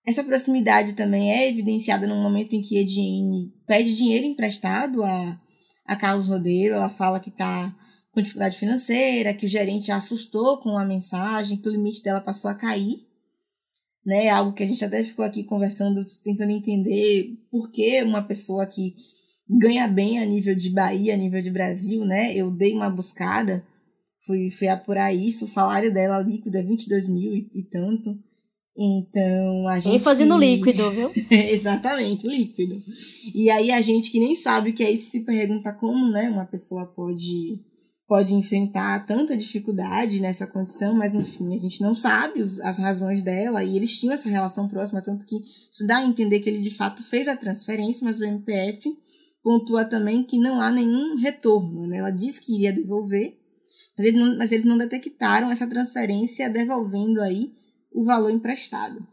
Essa 0.06 0.24
proximidade 0.24 0.94
também 0.94 1.32
é 1.32 1.48
evidenciada 1.48 2.06
no 2.06 2.16
momento 2.16 2.54
em 2.54 2.60
que 2.60 2.76
Ediene 2.76 3.52
pede 3.66 3.94
dinheiro 3.94 4.26
emprestado 4.26 5.02
a, 5.02 5.40
a 5.86 5.96
Carlos 5.96 6.26
Rodeiro. 6.26 6.74
Ela 6.74 6.90
fala 6.90 7.20
que 7.20 7.30
está 7.30 7.74
com 8.12 8.20
dificuldade 8.20 8.58
financeira, 8.58 9.32
que 9.32 9.46
o 9.46 9.48
gerente 9.48 9.90
a 9.90 9.96
assustou 9.96 10.58
com 10.58 10.76
a 10.76 10.84
mensagem, 10.84 11.56
que 11.56 11.68
o 11.68 11.72
limite 11.72 12.02
dela 12.02 12.20
passou 12.20 12.50
a 12.50 12.54
cair. 12.54 13.06
Né? 14.04 14.28
Algo 14.28 14.52
que 14.52 14.62
a 14.62 14.66
gente 14.66 14.84
até 14.84 15.02
ficou 15.02 15.24
aqui 15.24 15.42
conversando, 15.44 16.04
tentando 16.22 16.50
entender 16.50 17.38
por 17.50 17.70
que 17.70 18.02
uma 18.02 18.22
pessoa 18.22 18.66
que 18.66 18.94
ganha 19.48 19.86
bem 19.86 20.18
a 20.18 20.24
nível 20.24 20.54
de 20.54 20.70
Bahia, 20.70 21.14
a 21.14 21.16
nível 21.16 21.40
de 21.40 21.50
Brasil, 21.50 22.04
né? 22.04 22.34
Eu 22.34 22.50
dei 22.50 22.72
uma 22.74 22.90
buscada, 22.90 23.64
fui, 24.26 24.50
fui 24.50 24.68
apurar 24.68 25.14
isso, 25.14 25.44
o 25.44 25.48
salário 25.48 25.92
dela 25.92 26.20
líquido 26.20 26.56
é 26.56 26.62
22 26.62 27.08
mil 27.08 27.34
e, 27.34 27.50
e 27.54 27.62
tanto. 27.70 28.18
Então, 28.76 29.68
a 29.68 29.78
gente. 29.78 29.96
ênfase 29.96 30.24
no 30.24 30.36
líquido, 30.36 30.90
viu? 30.90 31.10
Exatamente, 31.30 32.26
líquido. 32.26 32.76
E 33.32 33.48
aí, 33.48 33.70
a 33.70 33.80
gente 33.80 34.10
que 34.10 34.18
nem 34.18 34.34
sabe 34.34 34.70
o 34.70 34.74
que 34.74 34.82
é 34.82 34.90
isso 34.90 35.10
se 35.10 35.20
pergunta 35.20 35.72
como, 35.72 36.10
né, 36.10 36.28
uma 36.28 36.44
pessoa 36.44 36.84
pode, 36.86 37.60
pode 38.08 38.34
enfrentar 38.34 39.06
tanta 39.06 39.36
dificuldade 39.36 40.18
nessa 40.18 40.44
condição, 40.44 40.92
mas 40.92 41.14
enfim, 41.14 41.54
a 41.54 41.58
gente 41.58 41.80
não 41.80 41.94
sabe 41.94 42.42
os, 42.42 42.58
as 42.62 42.80
razões 42.80 43.22
dela 43.22 43.62
e 43.62 43.76
eles 43.76 43.96
tinham 43.96 44.12
essa 44.12 44.28
relação 44.28 44.66
próxima, 44.66 45.00
tanto 45.00 45.24
que 45.24 45.36
isso 45.36 45.86
dá 45.86 45.98
a 45.98 46.04
entender 46.04 46.40
que 46.40 46.50
ele 46.50 46.60
de 46.60 46.70
fato 46.70 47.00
fez 47.04 47.28
a 47.28 47.36
transferência, 47.36 48.04
mas 48.04 48.18
o 48.18 48.24
MPF 48.24 48.92
pontua 49.44 49.84
também 49.84 50.24
que 50.24 50.38
não 50.38 50.58
há 50.60 50.72
nenhum 50.72 51.16
retorno. 51.16 51.86
Né? 51.86 51.98
Ela 51.98 52.10
disse 52.10 52.44
que 52.44 52.54
iria 52.56 52.72
devolver, 52.72 53.36
mas 53.96 54.06
eles, 54.06 54.20
não, 54.20 54.38
mas 54.38 54.50
eles 54.50 54.64
não 54.64 54.78
detectaram 54.78 55.50
essa 55.50 55.68
transferência 55.68 56.48
devolvendo 56.48 57.20
aí 57.20 57.52
o 57.92 58.02
valor 58.04 58.30
emprestado. 58.30 59.06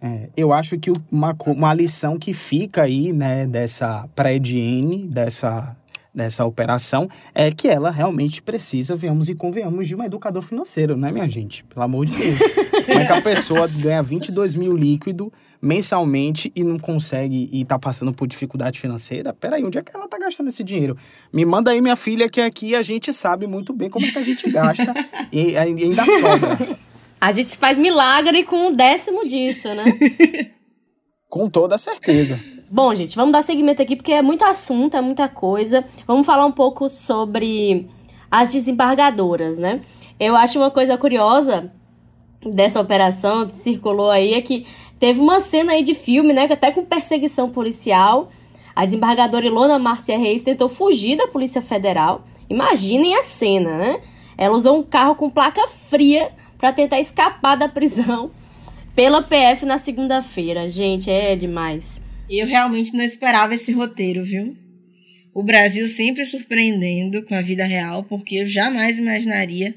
É, 0.00 0.30
eu 0.36 0.52
acho 0.52 0.78
que 0.78 0.90
uma, 1.10 1.36
uma 1.46 1.74
lição 1.74 2.18
que 2.18 2.32
fica 2.32 2.82
aí, 2.82 3.12
né, 3.12 3.46
dessa 3.46 4.08
pré-Ediene, 4.16 5.06
dessa, 5.06 5.76
dessa 6.12 6.44
operação, 6.44 7.08
é 7.34 7.52
que 7.52 7.68
ela 7.68 7.90
realmente 7.90 8.42
precisa, 8.42 8.96
venhamos 8.96 9.28
e 9.28 9.34
convenhamos, 9.34 9.86
de 9.86 9.94
um 9.94 10.02
educador 10.02 10.42
financeiro, 10.42 10.96
né, 10.96 11.12
minha 11.12 11.28
gente? 11.28 11.62
Pelo 11.64 11.84
amor 11.84 12.06
de 12.06 12.16
Deus. 12.16 12.38
Como 12.86 12.98
é 12.98 13.06
que 13.06 13.12
a 13.12 13.22
pessoa 13.22 13.68
ganha 13.68 14.02
22 14.02 14.56
mil 14.56 14.76
líquido 14.76 15.32
mensalmente 15.62 16.50
e 16.56 16.64
não 16.64 16.76
consegue 16.76 17.48
e 17.52 17.64
tá 17.64 17.78
passando 17.78 18.12
por 18.12 18.26
dificuldade 18.26 18.80
financeira, 18.80 19.32
peraí, 19.32 19.64
onde 19.64 19.78
é 19.78 19.82
que 19.82 19.94
ela 19.94 20.08
tá 20.08 20.18
gastando 20.18 20.48
esse 20.48 20.64
dinheiro? 20.64 20.98
Me 21.32 21.44
manda 21.44 21.70
aí 21.70 21.80
minha 21.80 21.94
filha, 21.94 22.28
que 22.28 22.40
aqui 22.40 22.74
a 22.74 22.82
gente 22.82 23.12
sabe 23.12 23.46
muito 23.46 23.72
bem 23.72 23.88
como 23.88 24.04
é 24.04 24.10
que 24.10 24.18
a 24.18 24.24
gente 24.24 24.50
gasta 24.50 24.92
e, 25.30 25.56
ainda 25.56 26.04
sobra. 26.04 26.76
A 27.20 27.30
gente 27.30 27.56
faz 27.56 27.78
milagre 27.78 28.42
com 28.42 28.66
um 28.66 28.74
décimo 28.74 29.24
disso, 29.24 29.68
né? 29.68 29.84
com 31.30 31.48
toda 31.48 31.78
certeza. 31.78 32.40
Bom, 32.68 32.92
gente, 32.94 33.14
vamos 33.14 33.32
dar 33.32 33.42
seguimento 33.42 33.80
aqui 33.80 33.94
porque 33.94 34.12
é 34.12 34.22
muito 34.22 34.44
assunto, 34.44 34.96
é 34.96 35.00
muita 35.00 35.28
coisa. 35.28 35.84
Vamos 36.06 36.26
falar 36.26 36.44
um 36.44 36.52
pouco 36.52 36.88
sobre 36.88 37.88
as 38.28 38.50
desembargadoras, 38.50 39.58
né? 39.58 39.80
Eu 40.18 40.34
acho 40.34 40.58
uma 40.58 40.70
coisa 40.70 40.98
curiosa 40.98 41.70
dessa 42.44 42.80
operação 42.80 43.46
que 43.46 43.54
circulou 43.54 44.10
aí 44.10 44.34
é 44.34 44.40
que 44.40 44.66
Teve 45.02 45.18
uma 45.18 45.40
cena 45.40 45.72
aí 45.72 45.82
de 45.82 45.94
filme, 45.94 46.32
né, 46.32 46.44
até 46.44 46.70
com 46.70 46.84
perseguição 46.84 47.50
policial. 47.50 48.30
A 48.72 48.84
desembargadora 48.84 49.44
Ilona 49.44 49.76
Márcia 49.76 50.16
Reis 50.16 50.44
tentou 50.44 50.68
fugir 50.68 51.16
da 51.16 51.26
Polícia 51.26 51.60
Federal. 51.60 52.24
Imaginem 52.48 53.16
a 53.16 53.22
cena, 53.24 53.78
né? 53.78 54.00
Ela 54.38 54.54
usou 54.54 54.78
um 54.78 54.82
carro 54.84 55.16
com 55.16 55.28
placa 55.28 55.66
fria 55.66 56.30
para 56.56 56.72
tentar 56.72 57.00
escapar 57.00 57.56
da 57.56 57.68
prisão 57.68 58.30
pela 58.94 59.20
PF 59.20 59.66
na 59.66 59.76
segunda-feira. 59.76 60.68
Gente, 60.68 61.10
é 61.10 61.34
demais. 61.34 62.00
Eu 62.30 62.46
realmente 62.46 62.96
não 62.96 63.02
esperava 63.02 63.56
esse 63.56 63.72
roteiro, 63.72 64.22
viu? 64.22 64.56
O 65.34 65.42
Brasil 65.42 65.88
sempre 65.88 66.24
surpreendendo 66.24 67.24
com 67.24 67.34
a 67.34 67.42
vida 67.42 67.64
real, 67.64 68.04
porque 68.04 68.36
eu 68.36 68.46
jamais 68.46 69.00
imaginaria 69.00 69.74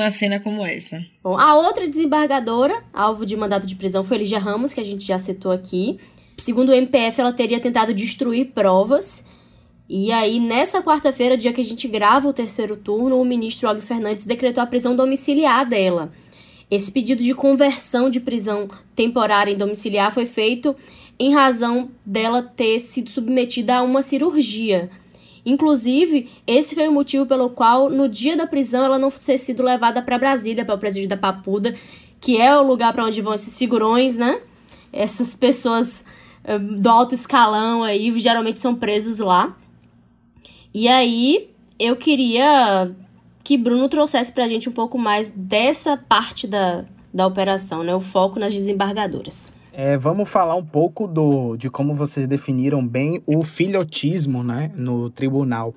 uma 0.00 0.10
cena 0.10 0.40
como 0.40 0.64
essa. 0.64 1.04
Bom, 1.22 1.38
a 1.38 1.54
outra 1.54 1.88
desembargadora, 1.88 2.82
alvo 2.92 3.26
de 3.26 3.36
mandato 3.36 3.66
de 3.66 3.74
prisão, 3.74 4.04
foi 4.04 4.18
Lígia 4.18 4.38
Ramos, 4.38 4.72
que 4.72 4.80
a 4.80 4.84
gente 4.84 5.04
já 5.06 5.18
citou 5.18 5.52
aqui. 5.52 5.98
Segundo 6.38 6.70
o 6.70 6.74
MPF, 6.74 7.20
ela 7.20 7.32
teria 7.32 7.60
tentado 7.60 7.94
destruir 7.94 8.52
provas. 8.54 9.24
E 9.88 10.10
aí, 10.10 10.40
nessa 10.40 10.82
quarta-feira, 10.82 11.36
dia 11.36 11.52
que 11.52 11.60
a 11.60 11.64
gente 11.64 11.86
grava 11.86 12.28
o 12.28 12.32
terceiro 12.32 12.76
turno, 12.76 13.20
o 13.20 13.24
ministro 13.24 13.68
Og 13.68 13.80
Fernandes 13.80 14.24
decretou 14.24 14.62
a 14.62 14.66
prisão 14.66 14.96
domiciliar 14.96 15.68
dela. 15.68 16.12
Esse 16.70 16.90
pedido 16.90 17.22
de 17.22 17.32
conversão 17.34 18.10
de 18.10 18.18
prisão 18.18 18.68
temporária 18.94 19.52
em 19.52 19.56
domiciliar 19.56 20.12
foi 20.12 20.26
feito 20.26 20.74
em 21.18 21.32
razão 21.32 21.90
dela 22.04 22.42
ter 22.42 22.80
sido 22.80 23.08
submetida 23.08 23.76
a 23.76 23.82
uma 23.82 24.02
cirurgia 24.02 24.90
Inclusive, 25.46 26.28
esse 26.44 26.74
foi 26.74 26.88
o 26.88 26.92
motivo 26.92 27.24
pelo 27.24 27.48
qual, 27.48 27.88
no 27.88 28.08
dia 28.08 28.36
da 28.36 28.48
prisão, 28.48 28.84
ela 28.84 28.98
não 28.98 29.12
ter 29.12 29.38
sido 29.38 29.62
levada 29.62 30.02
para 30.02 30.18
Brasília, 30.18 30.64
para 30.64 30.74
o 30.74 30.78
presídio 30.78 31.08
da 31.08 31.16
Papuda, 31.16 31.72
que 32.20 32.36
é 32.36 32.58
o 32.58 32.64
lugar 32.64 32.92
para 32.92 33.04
onde 33.04 33.22
vão 33.22 33.32
esses 33.32 33.56
figurões, 33.56 34.18
né? 34.18 34.40
Essas 34.92 35.36
pessoas 35.36 36.04
uh, 36.44 36.58
do 36.58 36.88
alto 36.88 37.14
escalão 37.14 37.84
aí, 37.84 38.10
geralmente 38.18 38.60
são 38.60 38.74
presas 38.74 39.20
lá. 39.20 39.56
E 40.74 40.88
aí, 40.88 41.48
eu 41.78 41.94
queria 41.94 42.90
que 43.44 43.56
Bruno 43.56 43.88
trouxesse 43.88 44.32
para 44.32 44.44
a 44.44 44.48
gente 44.48 44.68
um 44.68 44.72
pouco 44.72 44.98
mais 44.98 45.30
dessa 45.30 45.96
parte 45.96 46.48
da, 46.48 46.84
da 47.14 47.24
operação, 47.24 47.84
né? 47.84 47.94
O 47.94 48.00
foco 48.00 48.40
nas 48.40 48.52
desembargadoras. 48.52 49.52
É, 49.78 49.94
vamos 49.94 50.30
falar 50.30 50.54
um 50.54 50.64
pouco 50.64 51.06
do, 51.06 51.54
de 51.54 51.68
como 51.68 51.94
vocês 51.94 52.26
definiram 52.26 52.88
bem 52.88 53.22
o 53.26 53.42
filhotismo 53.42 54.42
né, 54.42 54.72
no 54.78 55.10
tribunal. 55.10 55.74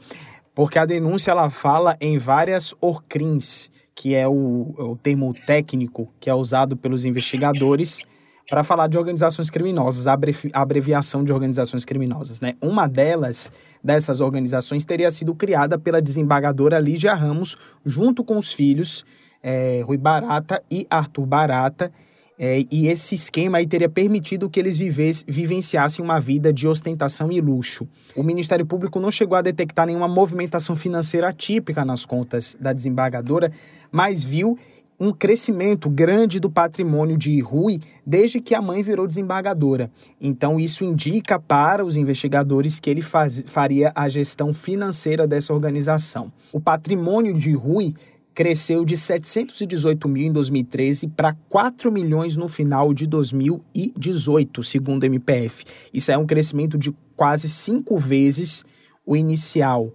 Porque 0.55 0.79
a 0.79 0.85
denúncia 0.85 1.31
ela 1.31 1.49
fala 1.49 1.97
em 1.99 2.17
várias 2.17 2.73
orcrins, 2.79 3.69
que 3.93 4.15
é 4.15 4.25
o, 4.25 4.73
o 4.77 4.95
termo 4.95 5.33
técnico 5.33 6.07
que 6.17 6.29
é 6.29 6.33
usado 6.33 6.77
pelos 6.77 7.03
investigadores 7.03 8.05
para 8.49 8.63
falar 8.63 8.87
de 8.87 8.97
organizações 8.97 9.49
criminosas, 9.49 10.07
a 10.07 10.17
abreviação 10.53 11.21
de 11.21 11.33
organizações 11.33 11.83
criminosas. 11.83 12.39
Né? 12.39 12.53
Uma 12.61 12.87
delas, 12.87 13.51
dessas 13.83 14.21
organizações, 14.21 14.85
teria 14.85 15.11
sido 15.11 15.35
criada 15.35 15.77
pela 15.77 16.01
desembargadora 16.01 16.79
Lígia 16.79 17.13
Ramos, 17.13 17.57
junto 17.85 18.23
com 18.23 18.37
os 18.37 18.53
filhos 18.53 19.05
é, 19.43 19.81
Rui 19.85 19.97
Barata 19.97 20.63
e 20.71 20.87
Arthur 20.89 21.25
Barata, 21.25 21.91
é, 22.41 22.65
e 22.71 22.87
esse 22.87 23.15
esquema 23.15 23.57
aí 23.57 23.67
teria 23.67 23.89
permitido 23.89 24.49
que 24.49 24.57
eles 24.57 24.77
vivesse, 24.77 25.25
vivenciassem 25.27 26.03
uma 26.03 26.21
vida 26.21 26.53
de 26.53 26.69
ostentação 26.69 27.29
e 27.29 27.41
luxo. 27.41 27.85
O 28.15 28.23
Ministério 28.23 28.65
Público 28.65 28.97
não 28.97 29.11
chegou 29.11 29.37
a 29.37 29.41
detectar 29.41 29.85
nenhuma 29.85 30.07
movimentação 30.07 30.73
financeira 30.73 31.27
atípica 31.27 31.83
nas 31.83 32.05
contas 32.05 32.55
da 32.57 32.71
desembargadora, 32.71 33.51
mas 33.91 34.23
viu 34.23 34.57
um 34.97 35.11
crescimento 35.11 35.89
grande 35.89 36.39
do 36.39 36.49
patrimônio 36.49 37.17
de 37.17 37.39
Rui 37.41 37.79
desde 38.05 38.39
que 38.39 38.55
a 38.55 38.61
mãe 38.61 38.81
virou 38.83 39.05
desembargadora. 39.05 39.91
Então, 40.19 40.59
isso 40.59 40.83
indica 40.83 41.39
para 41.39 41.85
os 41.85 41.97
investigadores 41.97 42.79
que 42.79 42.89
ele 42.89 43.01
faz, 43.01 43.43
faria 43.47 43.91
a 43.93 44.07
gestão 44.07 44.53
financeira 44.53 45.27
dessa 45.27 45.53
organização. 45.53 46.31
O 46.53 46.59
patrimônio 46.59 47.33
de 47.33 47.51
Rui 47.53 47.93
cresceu 48.39 48.85
de 48.85 48.95
718 48.95 50.07
mil 50.07 50.25
em 50.25 50.31
2013 50.31 51.09
para 51.09 51.33
4 51.49 51.91
milhões 51.91 52.37
no 52.37 52.47
final 52.47 52.93
de 52.93 53.05
2018, 53.05 54.63
segundo 54.63 55.03
o 55.03 55.05
MPF. 55.05 55.65
Isso 55.93 56.09
é 56.09 56.17
um 56.17 56.25
crescimento 56.25 56.77
de 56.77 56.95
quase 57.17 57.49
cinco 57.49 57.97
vezes 57.97 58.63
o 59.05 59.13
inicial. 59.13 59.91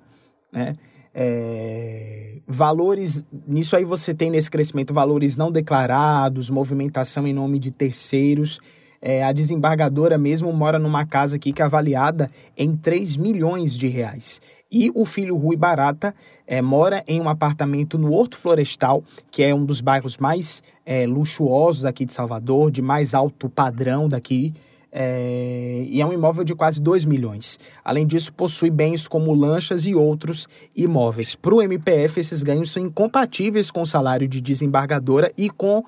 Né? 0.52 0.74
É, 1.14 2.36
valores, 2.46 3.24
nisso 3.48 3.76
aí 3.76 3.84
você 3.86 4.12
tem 4.12 4.30
nesse 4.30 4.50
crescimento 4.50 4.92
valores 4.92 5.38
não 5.38 5.50
declarados, 5.50 6.50
movimentação 6.50 7.26
em 7.26 7.32
nome 7.32 7.58
de 7.58 7.70
terceiros. 7.70 8.60
É, 9.06 9.22
a 9.22 9.32
desembargadora 9.32 10.16
mesmo 10.16 10.50
mora 10.50 10.78
numa 10.78 11.04
casa 11.04 11.36
aqui 11.36 11.52
que 11.52 11.60
é 11.60 11.64
avaliada 11.66 12.26
em 12.56 12.74
3 12.74 13.18
milhões 13.18 13.76
de 13.76 13.86
reais. 13.86 14.40
E 14.72 14.90
o 14.94 15.04
filho 15.04 15.36
Rui 15.36 15.56
Barata 15.56 16.14
é, 16.46 16.62
mora 16.62 17.04
em 17.06 17.20
um 17.20 17.28
apartamento 17.28 17.98
no 17.98 18.14
Horto 18.14 18.38
Florestal, 18.38 19.04
que 19.30 19.42
é 19.42 19.54
um 19.54 19.66
dos 19.66 19.82
bairros 19.82 20.16
mais 20.16 20.62
é, 20.86 21.06
luxuosos 21.06 21.84
aqui 21.84 22.06
de 22.06 22.14
Salvador, 22.14 22.70
de 22.70 22.80
mais 22.80 23.12
alto 23.12 23.50
padrão 23.50 24.08
daqui. 24.08 24.54
É, 24.90 25.84
e 25.86 26.00
é 26.00 26.06
um 26.06 26.12
imóvel 26.12 26.42
de 26.42 26.54
quase 26.54 26.80
2 26.80 27.04
milhões. 27.04 27.58
Além 27.84 28.06
disso, 28.06 28.32
possui 28.32 28.70
bens 28.70 29.06
como 29.06 29.34
lanchas 29.34 29.84
e 29.84 29.94
outros 29.94 30.48
imóveis. 30.74 31.34
Para 31.34 31.54
o 31.54 31.60
MPF, 31.60 32.20
esses 32.20 32.42
ganhos 32.42 32.72
são 32.72 32.82
incompatíveis 32.82 33.70
com 33.70 33.82
o 33.82 33.86
salário 33.86 34.26
de 34.26 34.40
desembargadora 34.40 35.30
e 35.36 35.50
com 35.50 35.84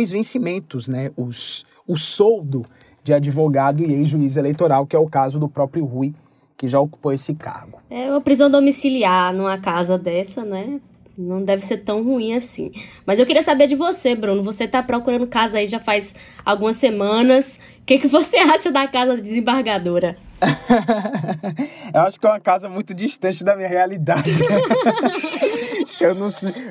os 0.00 0.10
vencimentos, 0.10 0.88
né? 0.88 1.10
Os, 1.16 1.64
o 1.86 1.96
soldo 1.96 2.64
de 3.04 3.12
advogado 3.12 3.82
e 3.82 3.92
ex-juiz 3.92 4.36
eleitoral, 4.36 4.86
que 4.86 4.96
é 4.96 4.98
o 4.98 5.08
caso 5.08 5.38
do 5.38 5.48
próprio 5.48 5.84
Rui, 5.84 6.14
que 6.56 6.68
já 6.68 6.78
ocupou 6.78 7.12
esse 7.12 7.34
cargo. 7.34 7.80
É 7.90 8.08
uma 8.10 8.20
prisão 8.20 8.48
domiciliar 8.50 9.34
numa 9.34 9.58
casa 9.58 9.98
dessa, 9.98 10.44
né? 10.44 10.80
Não 11.18 11.42
deve 11.42 11.62
ser 11.62 11.78
tão 11.78 12.02
ruim 12.02 12.34
assim. 12.34 12.72
Mas 13.04 13.18
eu 13.18 13.26
queria 13.26 13.42
saber 13.42 13.66
de 13.66 13.74
você, 13.74 14.14
Bruno. 14.14 14.42
Você 14.42 14.66
tá 14.66 14.82
procurando 14.82 15.26
casa 15.26 15.58
aí 15.58 15.66
já 15.66 15.78
faz 15.78 16.14
algumas 16.44 16.76
semanas. 16.76 17.58
O 17.80 17.84
que, 17.84 17.98
que 17.98 18.06
você 18.06 18.38
acha 18.48 18.70
da 18.70 18.86
casa 18.88 19.20
desembargadora? 19.20 20.16
eu 21.92 22.00
acho 22.00 22.18
que 22.18 22.26
é 22.26 22.30
uma 22.30 22.40
casa 22.40 22.68
muito 22.68 22.94
distante 22.94 23.44
da 23.44 23.54
minha 23.54 23.68
realidade. 23.68 24.30
eu 26.02 26.14
não, 26.14 26.28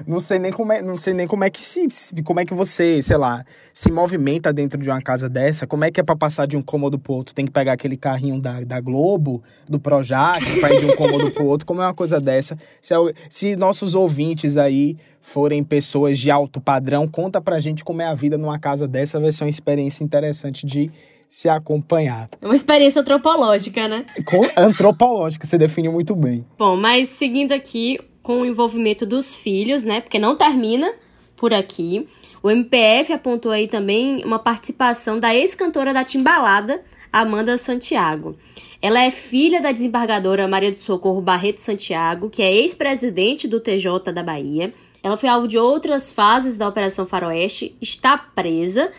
não 0.07 0.19
sei 0.19 0.39
nem 0.39 0.51
como 0.51 0.71
é, 0.71 0.81
não 0.81 0.97
sei 0.97 1.13
nem 1.13 1.27
como 1.27 1.43
é 1.43 1.49
que 1.49 1.63
se, 1.63 1.87
como 2.23 2.39
é 2.39 2.45
que 2.45 2.53
você, 2.53 3.01
sei 3.01 3.17
lá, 3.17 3.45
se 3.73 3.91
movimenta 3.91 4.51
dentro 4.51 4.79
de 4.79 4.89
uma 4.89 5.01
casa 5.01 5.29
dessa. 5.29 5.65
Como 5.65 5.85
é 5.85 5.91
que 5.91 5.99
é 5.99 6.03
para 6.03 6.15
passar 6.15 6.45
de 6.45 6.57
um 6.57 6.61
cômodo 6.61 6.99
pro 6.99 7.13
outro? 7.13 7.33
Tem 7.33 7.45
que 7.45 7.51
pegar 7.51 7.73
aquele 7.73 7.97
carrinho 7.97 8.39
da, 8.39 8.61
da 8.61 8.79
Globo, 8.79 9.43
do 9.67 9.79
Projac, 9.79 10.59
para 10.59 10.73
ir 10.73 10.79
de 10.79 10.85
um 10.85 10.95
cômodo 10.95 11.31
pro 11.31 11.45
outro. 11.45 11.65
Como 11.65 11.81
é 11.81 11.85
uma 11.85 11.93
coisa 11.93 12.19
dessa? 12.19 12.57
Se, 12.79 12.93
se 13.29 13.55
nossos 13.55 13.95
ouvintes 13.95 14.57
aí 14.57 14.97
forem 15.21 15.63
pessoas 15.63 16.17
de 16.17 16.31
alto 16.31 16.59
padrão, 16.59 17.07
conta 17.07 17.39
pra 17.39 17.59
gente 17.59 17.83
como 17.83 18.01
é 18.01 18.05
a 18.05 18.13
vida 18.13 18.37
numa 18.37 18.59
casa 18.59 18.87
dessa. 18.87 19.19
Vai 19.19 19.31
ser 19.31 19.43
uma 19.43 19.49
experiência 19.49 20.03
interessante 20.03 20.65
de 20.65 20.91
se 21.31 21.47
acompanhar. 21.47 22.29
É 22.41 22.45
uma 22.45 22.55
experiência 22.55 22.99
antropológica, 22.99 23.87
né? 23.87 24.05
Com, 24.25 24.41
antropológica, 24.57 25.47
você 25.47 25.57
definiu 25.57 25.93
muito 25.93 26.13
bem. 26.13 26.45
Bom, 26.57 26.75
mas 26.75 27.07
seguindo 27.07 27.53
aqui, 27.53 27.97
com 28.21 28.41
o 28.41 28.45
envolvimento 28.45 29.05
dos 29.05 29.35
filhos, 29.35 29.83
né? 29.83 30.01
Porque 30.01 30.19
não 30.19 30.35
termina 30.35 30.93
por 31.35 31.53
aqui. 31.53 32.07
O 32.43 32.49
MPF 32.49 33.13
apontou 33.13 33.51
aí 33.51 33.67
também 33.67 34.23
uma 34.23 34.39
participação 34.39 35.19
da 35.19 35.33
ex-cantora 35.33 35.93
da 35.93 36.03
Timbalada, 36.03 36.83
Amanda 37.11 37.57
Santiago. 37.57 38.37
Ela 38.81 39.03
é 39.03 39.11
filha 39.11 39.61
da 39.61 39.71
desembargadora 39.71 40.47
Maria 40.47 40.71
do 40.71 40.79
Socorro 40.79 41.21
Barreto 41.21 41.59
Santiago, 41.59 42.29
que 42.29 42.41
é 42.41 42.51
ex-presidente 42.51 43.47
do 43.47 43.59
TJ 43.59 44.11
da 44.11 44.23
Bahia. 44.23 44.73
Ela 45.03 45.17
foi 45.17 45.29
alvo 45.29 45.47
de 45.47 45.57
outras 45.57 46.11
fases 46.11 46.57
da 46.57 46.67
Operação 46.67 47.05
Faroeste, 47.05 47.75
está 47.81 48.17
presa. 48.17 48.91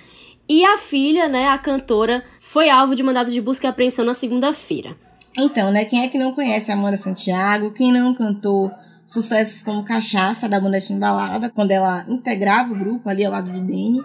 E 0.48 0.64
a 0.64 0.76
filha, 0.76 1.28
né, 1.28 1.48
a 1.48 1.58
cantora, 1.58 2.24
foi 2.40 2.68
alvo 2.68 2.94
de 2.94 3.02
mandado 3.02 3.30
de 3.30 3.40
busca 3.40 3.66
e 3.66 3.70
apreensão 3.70 4.04
na 4.04 4.14
segunda-feira. 4.14 4.96
Então, 5.36 5.70
né, 5.70 5.84
quem 5.84 6.02
é 6.02 6.08
que 6.08 6.18
não 6.18 6.32
conhece 6.32 6.70
a 6.70 6.74
Amanda 6.74 6.96
Santiago? 6.96 7.72
Quem 7.72 7.92
não 7.92 8.14
cantou 8.14 8.70
sucessos 9.12 9.62
como 9.62 9.84
Cachaça, 9.84 10.48
da 10.48 10.60
banda 10.60 10.80
Timbalada, 10.80 11.50
quando 11.50 11.70
ela 11.70 12.04
integrava 12.08 12.72
o 12.72 12.78
grupo 12.78 13.08
ali 13.08 13.24
ao 13.24 13.32
lado 13.32 13.50
de 13.52 13.60
Dene. 13.60 14.02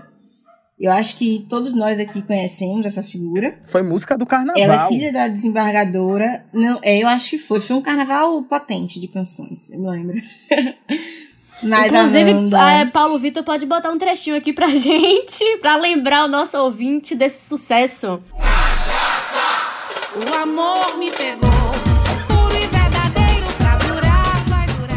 Eu 0.80 0.92
acho 0.92 1.18
que 1.18 1.46
todos 1.50 1.74
nós 1.74 2.00
aqui 2.00 2.22
conhecemos 2.22 2.86
essa 2.86 3.02
figura. 3.02 3.60
Foi 3.66 3.82
música 3.82 4.16
do 4.16 4.28
carnaval. 4.28 4.62
Ela 4.62 4.86
é 4.86 4.88
filha 4.88 5.12
da 5.12 5.28
desembargadora. 5.28 6.46
Não, 6.54 6.80
é, 6.84 7.02
eu 7.02 7.08
acho 7.08 7.32
que 7.32 7.38
foi. 7.40 7.60
Foi 7.60 7.76
um 7.76 7.82
carnaval 7.82 8.44
potente 8.44 9.00
de 9.00 9.08
canções, 9.08 9.72
eu 9.72 9.80
me 9.80 9.90
lembro. 9.90 10.22
Mas 11.64 11.92
Inclusive, 11.92 12.32
Amanda... 12.32 12.72
é, 12.72 12.86
Paulo 12.86 13.18
Vitor 13.18 13.44
pode 13.44 13.66
botar 13.66 13.90
um 13.90 13.98
trechinho 13.98 14.36
aqui 14.36 14.54
pra 14.54 14.68
gente, 14.76 15.44
pra 15.60 15.76
lembrar 15.76 16.26
o 16.26 16.28
nosso 16.28 16.56
ouvinte 16.58 17.16
desse 17.16 17.48
sucesso. 17.48 18.22
Cachaça! 18.40 19.68
O 20.16 20.36
amor 20.36 21.00
me 21.00 21.12
pegou. 21.12 21.57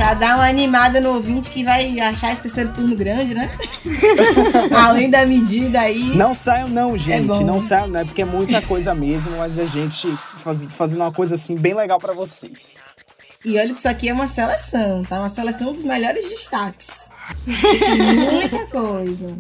Pra 0.01 0.15
dar 0.15 0.37
uma 0.37 0.49
animada 0.49 0.99
no 0.99 1.11
ouvinte 1.11 1.51
que 1.51 1.63
vai 1.63 2.01
achar 2.01 2.33
esse 2.33 2.41
terceiro 2.41 2.73
turno 2.73 2.97
grande, 2.97 3.35
né? 3.35 3.51
Além 4.75 5.11
da 5.11 5.27
medida 5.27 5.79
aí. 5.79 6.17
Não 6.17 6.35
saiam, 6.35 6.69
não, 6.69 6.97
gente. 6.97 7.31
É 7.31 7.45
não 7.45 7.61
saiam, 7.61 7.87
não. 7.87 8.01
É 8.01 8.05
porque 8.07 8.23
é 8.23 8.25
muita 8.25 8.63
coisa 8.63 8.95
mesmo, 8.95 9.37
mas 9.37 9.59
a 9.59 9.67
gente 9.67 10.09
faz, 10.43 10.65
fazendo 10.71 11.03
uma 11.03 11.13
coisa 11.13 11.35
assim 11.35 11.55
bem 11.55 11.75
legal 11.75 11.99
para 11.99 12.15
vocês. 12.15 12.77
E 13.45 13.59
olha 13.59 13.75
que 13.75 13.79
isso 13.79 13.91
aqui 13.91 14.09
é 14.09 14.15
uma 14.15 14.27
seleção, 14.27 15.05
tá? 15.05 15.19
Uma 15.19 15.29
seleção 15.29 15.71
dos 15.71 15.85
melhores 15.85 16.27
destaques. 16.31 17.11
Muita 17.47 18.67
coisa. 18.69 19.37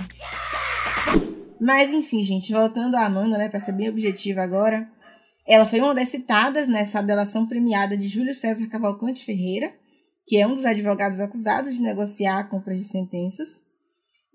Mas 1.58 1.90
enfim, 1.94 2.22
gente, 2.22 2.52
voltando 2.52 2.96
à 2.96 3.06
Amanda, 3.06 3.38
né, 3.38 3.48
para 3.48 3.60
ser 3.60 3.72
bem 3.72 3.88
objetiva 3.88 4.42
agora, 4.42 4.86
ela 5.48 5.64
foi 5.64 5.80
uma 5.80 5.94
das 5.94 6.10
citadas 6.10 6.68
nessa 6.68 7.02
delação 7.02 7.46
premiada 7.46 7.96
de 7.96 8.06
Júlio 8.06 8.34
César 8.34 8.66
Cavalcante 8.66 9.24
Ferreira, 9.24 9.72
que 10.30 10.36
é 10.36 10.46
um 10.46 10.54
dos 10.54 10.64
advogados 10.64 11.18
acusados 11.18 11.74
de 11.74 11.82
negociar 11.82 12.48
compras 12.48 12.78
de 12.78 12.84
sentenças. 12.84 13.64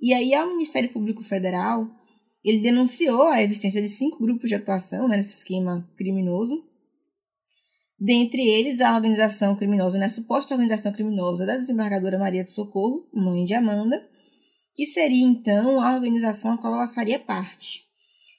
E 0.01 0.13
aí, 0.13 0.33
ao 0.33 0.49
Ministério 0.49 0.89
Público 0.89 1.23
Federal, 1.23 1.89
ele 2.43 2.59
denunciou 2.59 3.29
a 3.29 3.41
existência 3.41 3.81
de 3.81 3.87
cinco 3.87 4.19
grupos 4.19 4.49
de 4.49 4.55
atuação 4.55 5.07
né, 5.07 5.15
nesse 5.15 5.37
esquema 5.37 5.89
criminoso. 5.95 6.61
Dentre 7.97 8.45
eles, 8.45 8.81
a 8.81 8.93
organização 8.93 9.55
criminosa, 9.55 9.97
né, 9.97 10.07
a 10.07 10.09
suposta 10.09 10.53
organização 10.53 10.91
criminosa 10.91 11.45
da 11.45 11.55
desembargadora 11.55 12.19
Maria 12.19 12.43
do 12.43 12.49
Socorro, 12.49 13.07
mãe 13.13 13.45
de 13.45 13.53
Amanda, 13.53 14.05
que 14.73 14.85
seria 14.85 15.25
então 15.25 15.79
a 15.79 15.95
organização 15.95 16.55
a 16.55 16.57
qual 16.57 16.73
ela 16.73 16.93
faria 16.93 17.19
parte. 17.19 17.85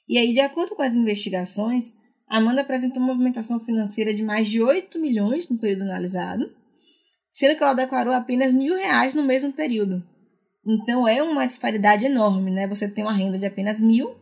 E 0.07 0.19
aí, 0.19 0.35
de 0.35 0.41
acordo 0.41 0.77
com 0.77 0.83
as 0.83 0.95
investigações, 0.95 1.95
Amanda 2.29 2.61
apresentou 2.61 3.03
uma 3.03 3.15
movimentação 3.15 3.59
financeira 3.59 4.13
de 4.13 4.23
mais 4.23 4.47
de 4.47 4.63
8 4.63 4.99
milhões 4.99 5.49
no 5.49 5.59
período 5.59 5.85
analisado, 5.85 6.55
sendo 7.37 7.55
que 7.55 7.63
ela 7.63 7.75
declarou 7.75 8.15
apenas 8.15 8.51
mil 8.51 8.75
reais 8.75 9.15
no 9.15 9.23
mesmo 9.23 9.53
período. 9.53 10.03
Então 10.67 11.07
é 11.07 11.23
uma 11.23 11.45
disparidade 11.45 12.07
enorme, 12.07 12.51
né? 12.51 12.67
Você 12.67 12.89
tem 12.89 13.05
uma 13.05 13.13
renda 13.13 13.39
de 13.39 13.45
apenas 13.45 13.79
mil, 13.79 14.17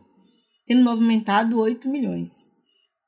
tendo 0.67 0.83
movimentado 0.83 1.57
8 1.57 1.87
milhões. 1.87 2.51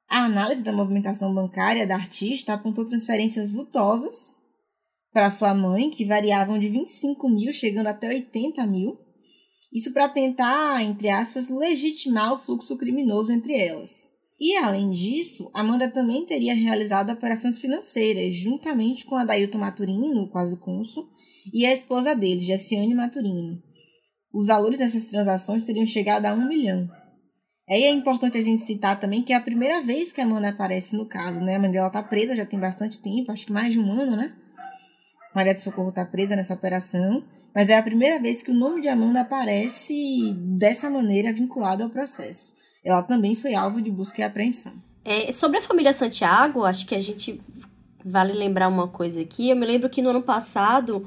A 0.10 0.24
análise 0.24 0.63
da 0.63 0.72
movimentação 0.72 1.34
bancária 1.34 1.86
da 1.86 1.96
artista 1.96 2.54
apontou 2.54 2.86
transferências 2.86 3.52
vultosas 3.52 4.38
para 5.12 5.30
sua 5.30 5.54
mãe, 5.54 5.89
que 5.89 6.06
variavam 6.06 6.58
de 6.58 6.70
25 6.70 7.28
mil, 7.28 7.52
chegando 7.52 7.88
até 7.88 8.08
80 8.08 8.65
mil. 8.65 8.98
Isso 9.74 9.91
para 9.91 10.08
tentar, 10.08 10.82
entre 10.84 11.10
aspas, 11.10 11.50
legitimar 11.50 12.34
o 12.34 12.39
fluxo 12.39 12.78
criminoso 12.78 13.34
entre 13.34 13.58
elas. 13.58 14.17
E, 14.39 14.56
além 14.58 14.91
disso, 14.91 15.50
Amanda 15.54 15.89
também 15.89 16.23
teria 16.26 16.54
realizado 16.54 17.12
operações 17.12 17.58
financeiras, 17.58 18.36
juntamente 18.36 19.04
com 19.04 19.15
Adailton 19.15 19.58
Maturino, 19.58 20.30
quase 20.30 20.58
cônsul, 20.58 21.10
e 21.52 21.65
a 21.65 21.73
esposa 21.73 22.15
dele, 22.15 22.39
Jessiane 22.41 22.93
Maturino. 22.93 23.63
Os 24.32 24.45
valores 24.45 24.78
dessas 24.78 25.08
transações 25.08 25.65
teriam 25.65 25.88
chegado 25.88 26.28
a 26.28 26.34
um 26.34 26.47
milhão. 26.47 26.88
Aí 27.67 27.84
é 27.84 27.91
importante 27.91 28.38
a 28.38 28.41
gente 28.41 28.62
citar 28.62 29.00
também 29.00 29.23
que 29.23 29.34
é 29.34 29.36
a 29.36 29.41
primeira 29.41 29.82
vez 29.82 30.13
que 30.13 30.21
a 30.21 30.23
Amanda 30.23 30.50
aparece 30.50 30.95
no 30.95 31.08
caso, 31.08 31.39
né? 31.39 31.56
A 31.56 31.60
mãe 31.60 31.71
dela 31.71 31.89
tá 31.89 32.04
presa 32.04 32.36
já 32.36 32.45
tem 32.45 32.60
bastante 32.60 33.02
tempo, 33.02 33.32
acho 33.32 33.47
que 33.47 33.52
mais 33.52 33.73
de 33.73 33.80
um 33.80 33.91
ano, 33.91 34.15
né? 34.15 34.34
Maria 35.34 35.54
do 35.54 35.60
Socorro 35.60 35.91
tá 35.91 36.06
presa 36.06 36.36
nessa 36.36 36.54
operação, 36.54 37.23
mas 37.54 37.69
é 37.69 37.78
a 37.78 37.84
primeira 37.84 38.19
vez 38.19 38.43
que 38.43 38.52
o 38.52 38.54
nome 38.54 38.82
de 38.82 38.88
Amanda 38.88 39.21
aparece 39.21 40.34
dessa 40.58 40.89
maneira 40.89 41.34
vinculado 41.34 41.84
ao 41.84 41.89
processo 41.89 42.67
ela 42.88 43.04
também 43.04 43.36
foi 43.36 43.54
alvo 43.54 43.82
de 43.82 43.91
busca 43.91 44.21
e 44.21 44.23
apreensão. 44.23 44.71
É, 45.04 45.30
sobre 45.34 45.58
a 45.58 45.62
família 45.62 45.91
Santiago, 45.91 46.63
acho 46.63 46.86
que 46.88 46.95
a 46.95 47.00
gente 47.00 47.41
vale 48.04 48.32
lembrar 48.32 48.69
uma 48.69 48.88
coisa 48.88 49.19
aqui. 49.19 49.50
Eu 49.50 49.58
me 49.58 49.65
lembro 49.65 49.89
que 49.89 50.02
no 50.02 50.12
ano 50.12 50.21
passado, 50.21 51.06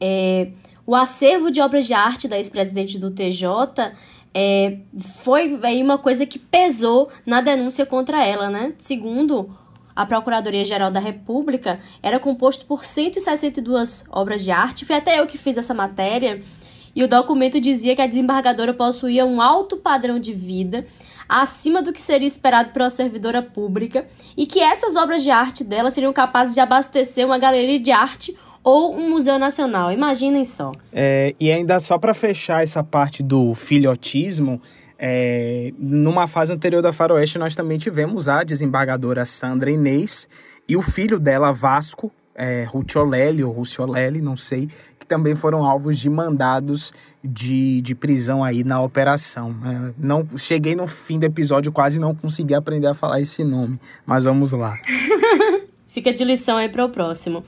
é, 0.00 0.52
o 0.86 0.94
acervo 0.94 1.50
de 1.50 1.60
obras 1.60 1.84
de 1.84 1.92
arte 1.92 2.28
da 2.28 2.36
ex-presidente 2.36 2.96
do 2.96 3.10
TJ 3.10 3.92
é, 4.32 4.78
foi 4.96 5.58
aí 5.64 5.82
uma 5.82 5.98
coisa 5.98 6.24
que 6.24 6.38
pesou 6.38 7.10
na 7.26 7.40
denúncia 7.40 7.84
contra 7.84 8.24
ela, 8.24 8.48
né? 8.48 8.72
Segundo 8.78 9.52
a 9.96 10.06
Procuradoria-Geral 10.06 10.92
da 10.92 11.00
República, 11.00 11.80
era 12.00 12.20
composto 12.20 12.64
por 12.66 12.84
162 12.84 14.04
obras 14.10 14.44
de 14.44 14.52
arte. 14.52 14.84
Foi 14.84 14.94
até 14.94 15.18
eu 15.18 15.26
que 15.26 15.36
fiz 15.36 15.56
essa 15.56 15.74
matéria 15.74 16.40
e 17.00 17.04
o 17.04 17.08
documento 17.08 17.60
dizia 17.60 17.96
que 17.96 18.02
a 18.02 18.06
desembargadora 18.06 18.74
possuía 18.74 19.24
um 19.24 19.40
alto 19.40 19.76
padrão 19.76 20.18
de 20.18 20.32
vida, 20.32 20.86
acima 21.28 21.80
do 21.80 21.92
que 21.92 22.00
seria 22.00 22.26
esperado 22.26 22.70
por 22.70 22.82
uma 22.82 22.90
servidora 22.90 23.40
pública, 23.40 24.06
e 24.36 24.46
que 24.46 24.60
essas 24.60 24.96
obras 24.96 25.22
de 25.22 25.30
arte 25.30 25.64
dela 25.64 25.90
seriam 25.90 26.12
capazes 26.12 26.54
de 26.54 26.60
abastecer 26.60 27.24
uma 27.24 27.38
galeria 27.38 27.80
de 27.80 27.90
arte 27.90 28.36
ou 28.62 28.94
um 28.94 29.10
museu 29.10 29.38
nacional. 29.38 29.90
Imaginem 29.90 30.44
só. 30.44 30.72
É, 30.92 31.34
e 31.40 31.50
ainda 31.50 31.80
só 31.80 31.96
para 31.98 32.12
fechar 32.12 32.62
essa 32.62 32.84
parte 32.84 33.22
do 33.22 33.54
filhotismo, 33.54 34.60
é, 34.98 35.72
numa 35.78 36.26
fase 36.26 36.52
anterior 36.52 36.82
da 36.82 36.92
Faroeste, 36.92 37.38
nós 37.38 37.54
também 37.54 37.78
tivemos 37.78 38.28
a 38.28 38.44
desembargadora 38.44 39.24
Sandra 39.24 39.70
Inês 39.70 40.28
e 40.68 40.76
o 40.76 40.82
filho 40.82 41.18
dela, 41.18 41.52
Vasco, 41.52 42.12
é, 42.40 42.64
Rucciolelli 42.64 43.44
ou 43.44 43.52
Rucciolelli, 43.52 44.22
não 44.22 44.34
sei, 44.34 44.66
que 44.98 45.06
também 45.06 45.34
foram 45.34 45.62
alvos 45.62 45.98
de 45.98 46.08
mandados 46.08 46.92
de, 47.22 47.82
de 47.82 47.94
prisão 47.94 48.42
aí 48.42 48.64
na 48.64 48.80
operação. 48.80 49.54
É, 49.64 49.92
não 49.98 50.26
Cheguei 50.38 50.74
no 50.74 50.86
fim 50.86 51.18
do 51.18 51.24
episódio, 51.24 51.70
quase 51.70 52.00
não 52.00 52.14
consegui 52.14 52.54
aprender 52.54 52.86
a 52.86 52.94
falar 52.94 53.20
esse 53.20 53.44
nome, 53.44 53.78
mas 54.06 54.24
vamos 54.24 54.52
lá. 54.52 54.78
Fica 55.86 56.12
de 56.14 56.24
lição 56.24 56.56
aí 56.56 56.68
para 56.70 56.84
o 56.84 56.88
próximo. 56.88 57.44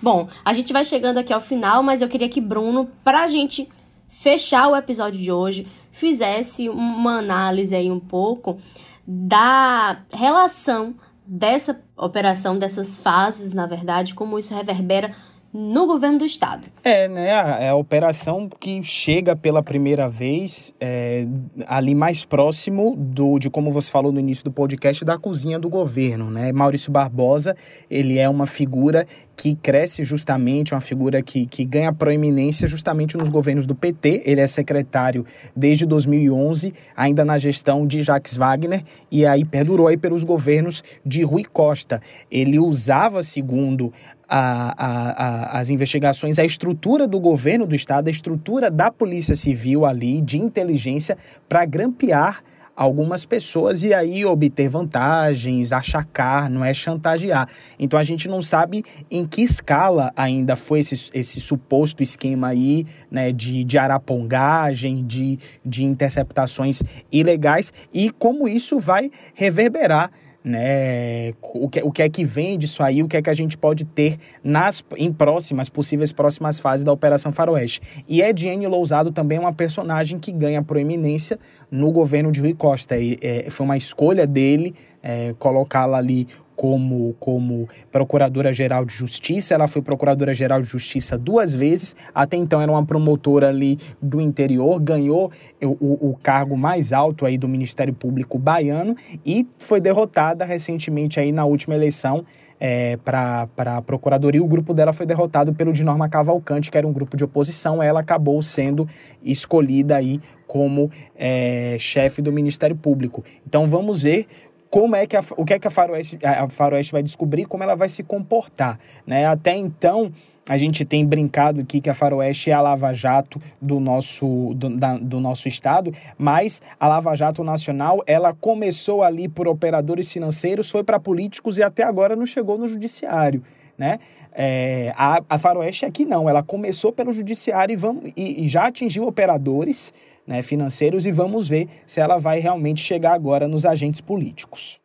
Bom, 0.00 0.28
a 0.42 0.54
gente 0.54 0.72
vai 0.72 0.84
chegando 0.84 1.18
aqui 1.18 1.32
ao 1.32 1.40
final, 1.40 1.82
mas 1.82 2.00
eu 2.00 2.08
queria 2.08 2.28
que 2.28 2.40
Bruno, 2.40 2.88
para 3.04 3.24
a 3.24 3.26
gente 3.26 3.68
fechar 4.08 4.68
o 4.68 4.76
episódio 4.76 5.20
de 5.20 5.30
hoje, 5.30 5.66
fizesse 5.92 6.70
uma 6.70 7.18
análise 7.18 7.74
aí 7.74 7.90
um 7.90 8.00
pouco 8.00 8.58
da 9.06 10.00
relação 10.12 10.94
dessa 11.32 11.80
operação, 11.96 12.58
dessas 12.58 12.98
fases, 12.98 13.54
na 13.54 13.64
verdade, 13.64 14.16
como 14.16 14.36
isso 14.36 14.52
reverbera 14.52 15.14
no 15.52 15.86
governo 15.86 16.18
do 16.18 16.24
estado. 16.24 16.68
É, 16.84 17.08
né? 17.08 17.32
A, 17.32 17.70
a 17.70 17.74
operação 17.74 18.48
que 18.48 18.82
chega 18.82 19.34
pela 19.34 19.62
primeira 19.62 20.08
vez 20.08 20.72
é, 20.80 21.26
ali 21.66 21.94
mais 21.94 22.24
próximo 22.24 22.94
do 22.96 23.38
de 23.38 23.50
como 23.50 23.72
você 23.72 23.90
falou 23.90 24.12
no 24.12 24.20
início 24.20 24.44
do 24.44 24.52
podcast 24.52 25.04
da 25.04 25.18
cozinha 25.18 25.58
do 25.58 25.68
governo, 25.68 26.30
né? 26.30 26.52
Maurício 26.52 26.92
Barbosa, 26.92 27.56
ele 27.90 28.18
é 28.18 28.28
uma 28.28 28.46
figura 28.46 29.06
que 29.40 29.54
cresce 29.54 30.04
justamente, 30.04 30.74
uma 30.74 30.82
figura 30.82 31.22
que, 31.22 31.46
que 31.46 31.64
ganha 31.64 31.92
proeminência 31.94 32.68
justamente 32.68 33.16
nos 33.16 33.30
governos 33.30 33.66
do 33.66 33.74
PT. 33.74 34.22
Ele 34.26 34.40
é 34.40 34.46
secretário 34.46 35.24
desde 35.56 35.86
2011, 35.86 36.74
ainda 36.94 37.24
na 37.24 37.38
gestão 37.38 37.86
de 37.86 38.02
Jacques 38.02 38.36
Wagner, 38.36 38.84
e 39.10 39.24
aí 39.24 39.42
perdurou 39.44 39.88
aí 39.88 39.96
pelos 39.96 40.24
governos 40.24 40.84
de 41.04 41.22
Rui 41.22 41.44
Costa. 41.44 42.02
Ele 42.30 42.58
usava, 42.58 43.22
segundo 43.22 43.90
a, 44.30 44.74
a, 44.78 45.58
as 45.58 45.70
investigações, 45.70 46.38
a 46.38 46.44
estrutura 46.44 47.08
do 47.08 47.18
governo 47.18 47.66
do 47.66 47.74
Estado, 47.74 48.06
a 48.06 48.10
estrutura 48.10 48.70
da 48.70 48.90
Polícia 48.90 49.34
Civil 49.34 49.84
ali, 49.84 50.20
de 50.20 50.38
inteligência, 50.38 51.18
para 51.48 51.64
grampear 51.64 52.42
algumas 52.76 53.26
pessoas 53.26 53.82
e 53.82 53.92
aí 53.92 54.24
obter 54.24 54.68
vantagens, 54.68 55.72
achacar, 55.72 56.48
não 56.48 56.64
é 56.64 56.72
chantagear. 56.72 57.48
Então 57.78 57.98
a 57.98 58.02
gente 58.02 58.26
não 58.26 58.40
sabe 58.40 58.84
em 59.10 59.26
que 59.26 59.42
escala 59.42 60.12
ainda 60.16 60.56
foi 60.56 60.78
esse, 60.78 61.10
esse 61.12 61.40
suposto 61.40 62.02
esquema 62.02 62.48
aí, 62.48 62.86
né, 63.10 63.32
de, 63.32 63.64
de 63.64 63.76
arapongagem, 63.76 65.04
de, 65.04 65.38
de 65.62 65.84
interceptações 65.84 66.82
ilegais 67.12 67.70
e 67.92 68.10
como 68.10 68.48
isso 68.48 68.78
vai 68.78 69.10
reverberar 69.34 70.10
né? 70.42 71.32
O 71.42 71.68
que, 71.68 71.82
o 71.82 71.92
que 71.92 72.02
é 72.02 72.08
que 72.08 72.24
vem 72.24 72.58
disso 72.58 72.82
aí, 72.82 73.02
o 73.02 73.08
que 73.08 73.16
é 73.16 73.22
que 73.22 73.30
a 73.30 73.34
gente 73.34 73.56
pode 73.58 73.84
ter 73.84 74.18
nas 74.42 74.84
em 74.96 75.12
próximas, 75.12 75.68
possíveis 75.68 76.12
próximas 76.12 76.58
fases 76.58 76.84
da 76.84 76.92
Operação 76.92 77.32
Faroeste. 77.32 77.80
E 78.08 78.22
Ediene 78.22 78.66
Lousado 78.66 79.12
também 79.12 79.38
é 79.38 79.40
uma 79.40 79.52
personagem 79.52 80.18
que 80.18 80.32
ganha 80.32 80.62
proeminência 80.62 81.38
no 81.70 81.92
governo 81.92 82.32
de 82.32 82.40
Rui 82.40 82.54
Costa. 82.54 82.96
E, 82.96 83.18
é, 83.20 83.50
foi 83.50 83.64
uma 83.64 83.76
escolha 83.76 84.26
dele 84.26 84.74
é, 85.02 85.34
colocá-la 85.38 85.98
ali 85.98 86.28
como, 86.60 87.16
como 87.18 87.66
Procuradora-Geral 87.90 88.84
de 88.84 88.92
Justiça. 88.92 89.54
Ela 89.54 89.66
foi 89.66 89.80
Procuradora-Geral 89.80 90.60
de 90.60 90.66
Justiça 90.66 91.16
duas 91.16 91.54
vezes. 91.54 91.96
Até 92.14 92.36
então 92.36 92.60
era 92.60 92.70
uma 92.70 92.84
promotora 92.84 93.48
ali 93.48 93.78
do 94.02 94.20
interior, 94.20 94.78
ganhou 94.78 95.32
o, 95.62 96.10
o 96.10 96.18
cargo 96.22 96.58
mais 96.58 96.92
alto 96.92 97.24
aí 97.24 97.38
do 97.38 97.48
Ministério 97.48 97.94
Público 97.94 98.38
baiano 98.38 98.94
e 99.24 99.48
foi 99.58 99.80
derrotada 99.80 100.44
recentemente 100.44 101.18
aí 101.18 101.32
na 101.32 101.46
última 101.46 101.74
eleição 101.74 102.26
é, 102.60 102.98
para 102.98 103.48
a 103.56 103.80
Procuradoria. 103.80 104.42
O 104.42 104.46
grupo 104.46 104.74
dela 104.74 104.92
foi 104.92 105.06
derrotado 105.06 105.54
pelo 105.54 105.72
de 105.72 105.82
Norma 105.82 106.10
Cavalcante, 106.10 106.70
que 106.70 106.76
era 106.76 106.86
um 106.86 106.92
grupo 106.92 107.16
de 107.16 107.24
oposição. 107.24 107.82
Ela 107.82 108.00
acabou 108.00 108.42
sendo 108.42 108.86
escolhida 109.22 109.96
aí 109.96 110.20
como 110.46 110.90
é, 111.16 111.76
chefe 111.78 112.20
do 112.20 112.30
Ministério 112.30 112.76
Público. 112.76 113.24
Então 113.46 113.66
vamos 113.66 114.02
ver 114.02 114.26
como 114.70 114.94
é 114.94 115.06
que 115.06 115.16
a, 115.16 115.24
o 115.36 115.44
que 115.44 115.54
é 115.54 115.58
que 115.58 115.66
a 115.66 115.70
Faroeste, 115.70 116.18
a 116.22 116.48
Faroeste 116.48 116.92
vai 116.92 117.02
descobrir, 117.02 117.44
como 117.44 117.64
ela 117.64 117.74
vai 117.74 117.88
se 117.88 118.04
comportar, 118.04 118.78
né? 119.04 119.26
Até 119.26 119.56
então, 119.56 120.12
a 120.48 120.56
gente 120.56 120.84
tem 120.84 121.04
brincado 121.04 121.60
aqui 121.60 121.80
que 121.80 121.90
a 121.90 121.94
Faroeste 121.94 122.50
é 122.50 122.54
a 122.54 122.60
Lava 122.60 122.92
Jato 122.92 123.40
do 123.60 123.80
nosso, 123.80 124.52
do, 124.54 124.70
da, 124.70 124.96
do 124.96 125.20
nosso 125.20 125.48
estado, 125.48 125.92
mas 126.16 126.62
a 126.78 126.86
Lava 126.86 127.14
Jato 127.14 127.42
Nacional, 127.42 128.02
ela 128.06 128.32
começou 128.32 129.02
ali 129.02 129.28
por 129.28 129.48
operadores 129.48 130.10
financeiros, 130.12 130.70
foi 130.70 130.84
para 130.84 131.00
políticos 131.00 131.58
e 131.58 131.62
até 131.62 131.82
agora 131.82 132.14
não 132.14 132.26
chegou 132.26 132.56
no 132.56 132.68
judiciário, 132.68 133.42
né? 133.76 133.98
É, 134.32 134.92
a, 134.96 135.20
a 135.28 135.38
Faroeste 135.38 135.84
aqui 135.84 136.04
não, 136.04 136.28
ela 136.28 136.42
começou 136.42 136.92
pelo 136.92 137.12
judiciário 137.12 137.72
e, 137.72 137.76
vamos, 137.76 138.12
e, 138.16 138.44
e 138.44 138.48
já 138.48 138.68
atingiu 138.68 139.06
operadores, 139.06 139.92
né, 140.30 140.42
financeiros 140.42 141.06
e 141.06 141.10
vamos 141.10 141.48
ver 141.48 141.68
se 141.84 142.00
ela 142.00 142.16
vai 142.16 142.38
realmente 142.38 142.80
chegar 142.80 143.12
agora 143.12 143.48
nos 143.48 143.66
agentes 143.66 144.00
políticos. 144.00 144.80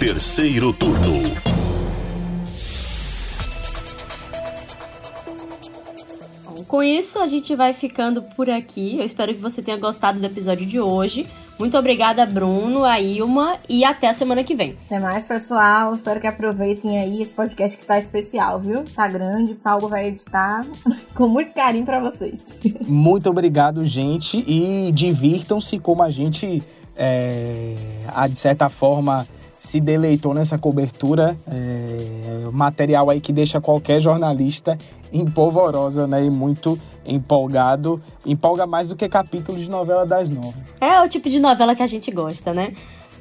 Terceiro 0.00 0.72
turno. 0.72 1.51
Com 6.72 6.82
isso, 6.82 7.18
a 7.18 7.26
gente 7.26 7.54
vai 7.54 7.74
ficando 7.74 8.22
por 8.22 8.48
aqui. 8.48 8.96
Eu 8.96 9.04
espero 9.04 9.34
que 9.34 9.40
você 9.42 9.60
tenha 9.60 9.76
gostado 9.76 10.18
do 10.18 10.24
episódio 10.24 10.64
de 10.64 10.80
hoje. 10.80 11.28
Muito 11.58 11.76
obrigada, 11.76 12.24
Bruno, 12.24 12.82
a 12.82 12.98
Ilma, 12.98 13.58
e 13.68 13.84
até 13.84 14.08
a 14.08 14.14
semana 14.14 14.42
que 14.42 14.54
vem. 14.54 14.74
Até 14.86 14.98
mais, 14.98 15.26
pessoal. 15.26 15.94
Espero 15.94 16.18
que 16.18 16.26
aproveitem 16.26 16.98
aí 16.98 17.20
esse 17.20 17.34
podcast 17.34 17.76
que 17.76 17.84
tá 17.84 17.98
especial, 17.98 18.58
viu? 18.58 18.84
Tá 18.84 19.06
grande, 19.06 19.54
Paulo 19.54 19.86
vai 19.86 20.06
editar 20.06 20.64
com 21.14 21.28
muito 21.28 21.54
carinho 21.54 21.84
para 21.84 22.00
vocês. 22.00 22.56
Muito 22.88 23.28
obrigado, 23.28 23.84
gente, 23.84 24.42
e 24.48 24.90
divirtam-se 24.92 25.78
como 25.78 26.02
a 26.02 26.08
gente, 26.08 26.62
é, 26.96 27.74
de 28.30 28.38
certa 28.38 28.70
forma, 28.70 29.26
se 29.62 29.80
deleitou 29.80 30.34
nessa 30.34 30.58
cobertura, 30.58 31.38
é, 31.46 32.50
material 32.50 33.08
aí 33.08 33.20
que 33.20 33.32
deixa 33.32 33.60
qualquer 33.60 34.00
jornalista 34.00 34.76
empolvorosa, 35.12 36.04
né, 36.04 36.24
e 36.24 36.28
muito 36.28 36.76
empolgado, 37.06 38.00
empolga 38.26 38.66
mais 38.66 38.88
do 38.88 38.96
que 38.96 39.08
capítulo 39.08 39.56
de 39.56 39.70
novela 39.70 40.04
das 40.04 40.30
nove. 40.30 40.58
É 40.80 41.00
o 41.00 41.08
tipo 41.08 41.28
de 41.28 41.38
novela 41.38 41.76
que 41.76 41.82
a 41.82 41.86
gente 41.86 42.10
gosta, 42.10 42.52
né? 42.52 42.74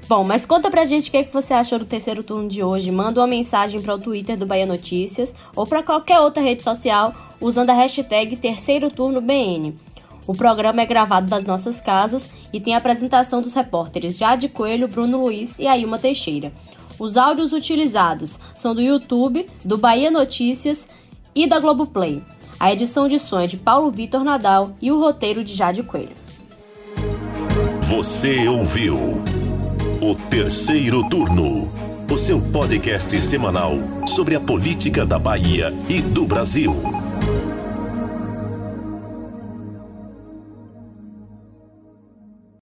Bom, 0.09 0.23
mas 0.23 0.43
conta 0.43 0.71
pra 0.71 0.83
gente 0.83 1.09
o 1.09 1.11
que, 1.11 1.17
é 1.17 1.23
que 1.23 1.31
você 1.31 1.53
achou 1.53 1.77
do 1.77 1.85
terceiro 1.85 2.23
turno 2.23 2.49
de 2.49 2.63
hoje. 2.63 2.89
Manda 2.91 3.21
uma 3.21 3.27
mensagem 3.27 3.79
para 3.79 3.93
o 3.93 3.99
Twitter 3.99 4.35
do 4.35 4.47
Bahia 4.47 4.65
Notícias 4.65 5.35
ou 5.55 5.67
para 5.67 5.83
qualquer 5.83 6.19
outra 6.21 6.41
rede 6.41 6.63
social 6.63 7.13
usando 7.39 7.69
a 7.69 7.73
hashtag 7.73 8.35
Terceiro 8.35 8.89
Turno 8.89 9.21
BN. 9.21 9.75
O 10.27 10.33
programa 10.33 10.81
é 10.81 10.85
gravado 10.85 11.27
das 11.27 11.45
nossas 11.45 11.81
casas 11.81 12.31
e 12.53 12.59
tem 12.59 12.75
a 12.75 12.77
apresentação 12.77 13.41
dos 13.41 13.53
repórteres 13.53 14.17
Jade 14.17 14.47
Coelho, 14.47 14.87
Bruno 14.87 15.23
Luiz 15.23 15.59
e 15.59 15.67
Ailma 15.67 15.97
Teixeira. 15.97 16.51
Os 16.99 17.17
áudios 17.17 17.51
utilizados 17.51 18.39
são 18.55 18.75
do 18.75 18.81
YouTube, 18.81 19.49
do 19.65 19.77
Bahia 19.77 20.11
Notícias 20.11 20.89
e 21.33 21.47
da 21.47 21.59
Globoplay. 21.59 22.21
A 22.59 22.71
edição 22.71 23.07
de 23.07 23.17
som 23.17 23.39
é 23.39 23.47
de 23.47 23.57
Paulo 23.57 23.89
Vitor 23.89 24.23
Nadal 24.23 24.75
e 24.79 24.91
o 24.91 24.99
roteiro 24.99 25.43
de 25.43 25.53
Jade 25.53 25.81
Coelho. 25.81 26.13
Você 27.81 28.47
ouviu 28.47 28.95
o 29.99 30.15
terceiro 30.29 31.07
turno, 31.09 31.67
o 32.09 32.17
seu 32.17 32.39
podcast 32.51 33.19
semanal 33.21 33.73
sobre 34.07 34.35
a 34.35 34.39
política 34.39 35.05
da 35.05 35.17
Bahia 35.17 35.73
e 35.89 36.01
do 36.01 36.25
Brasil. 36.25 37.00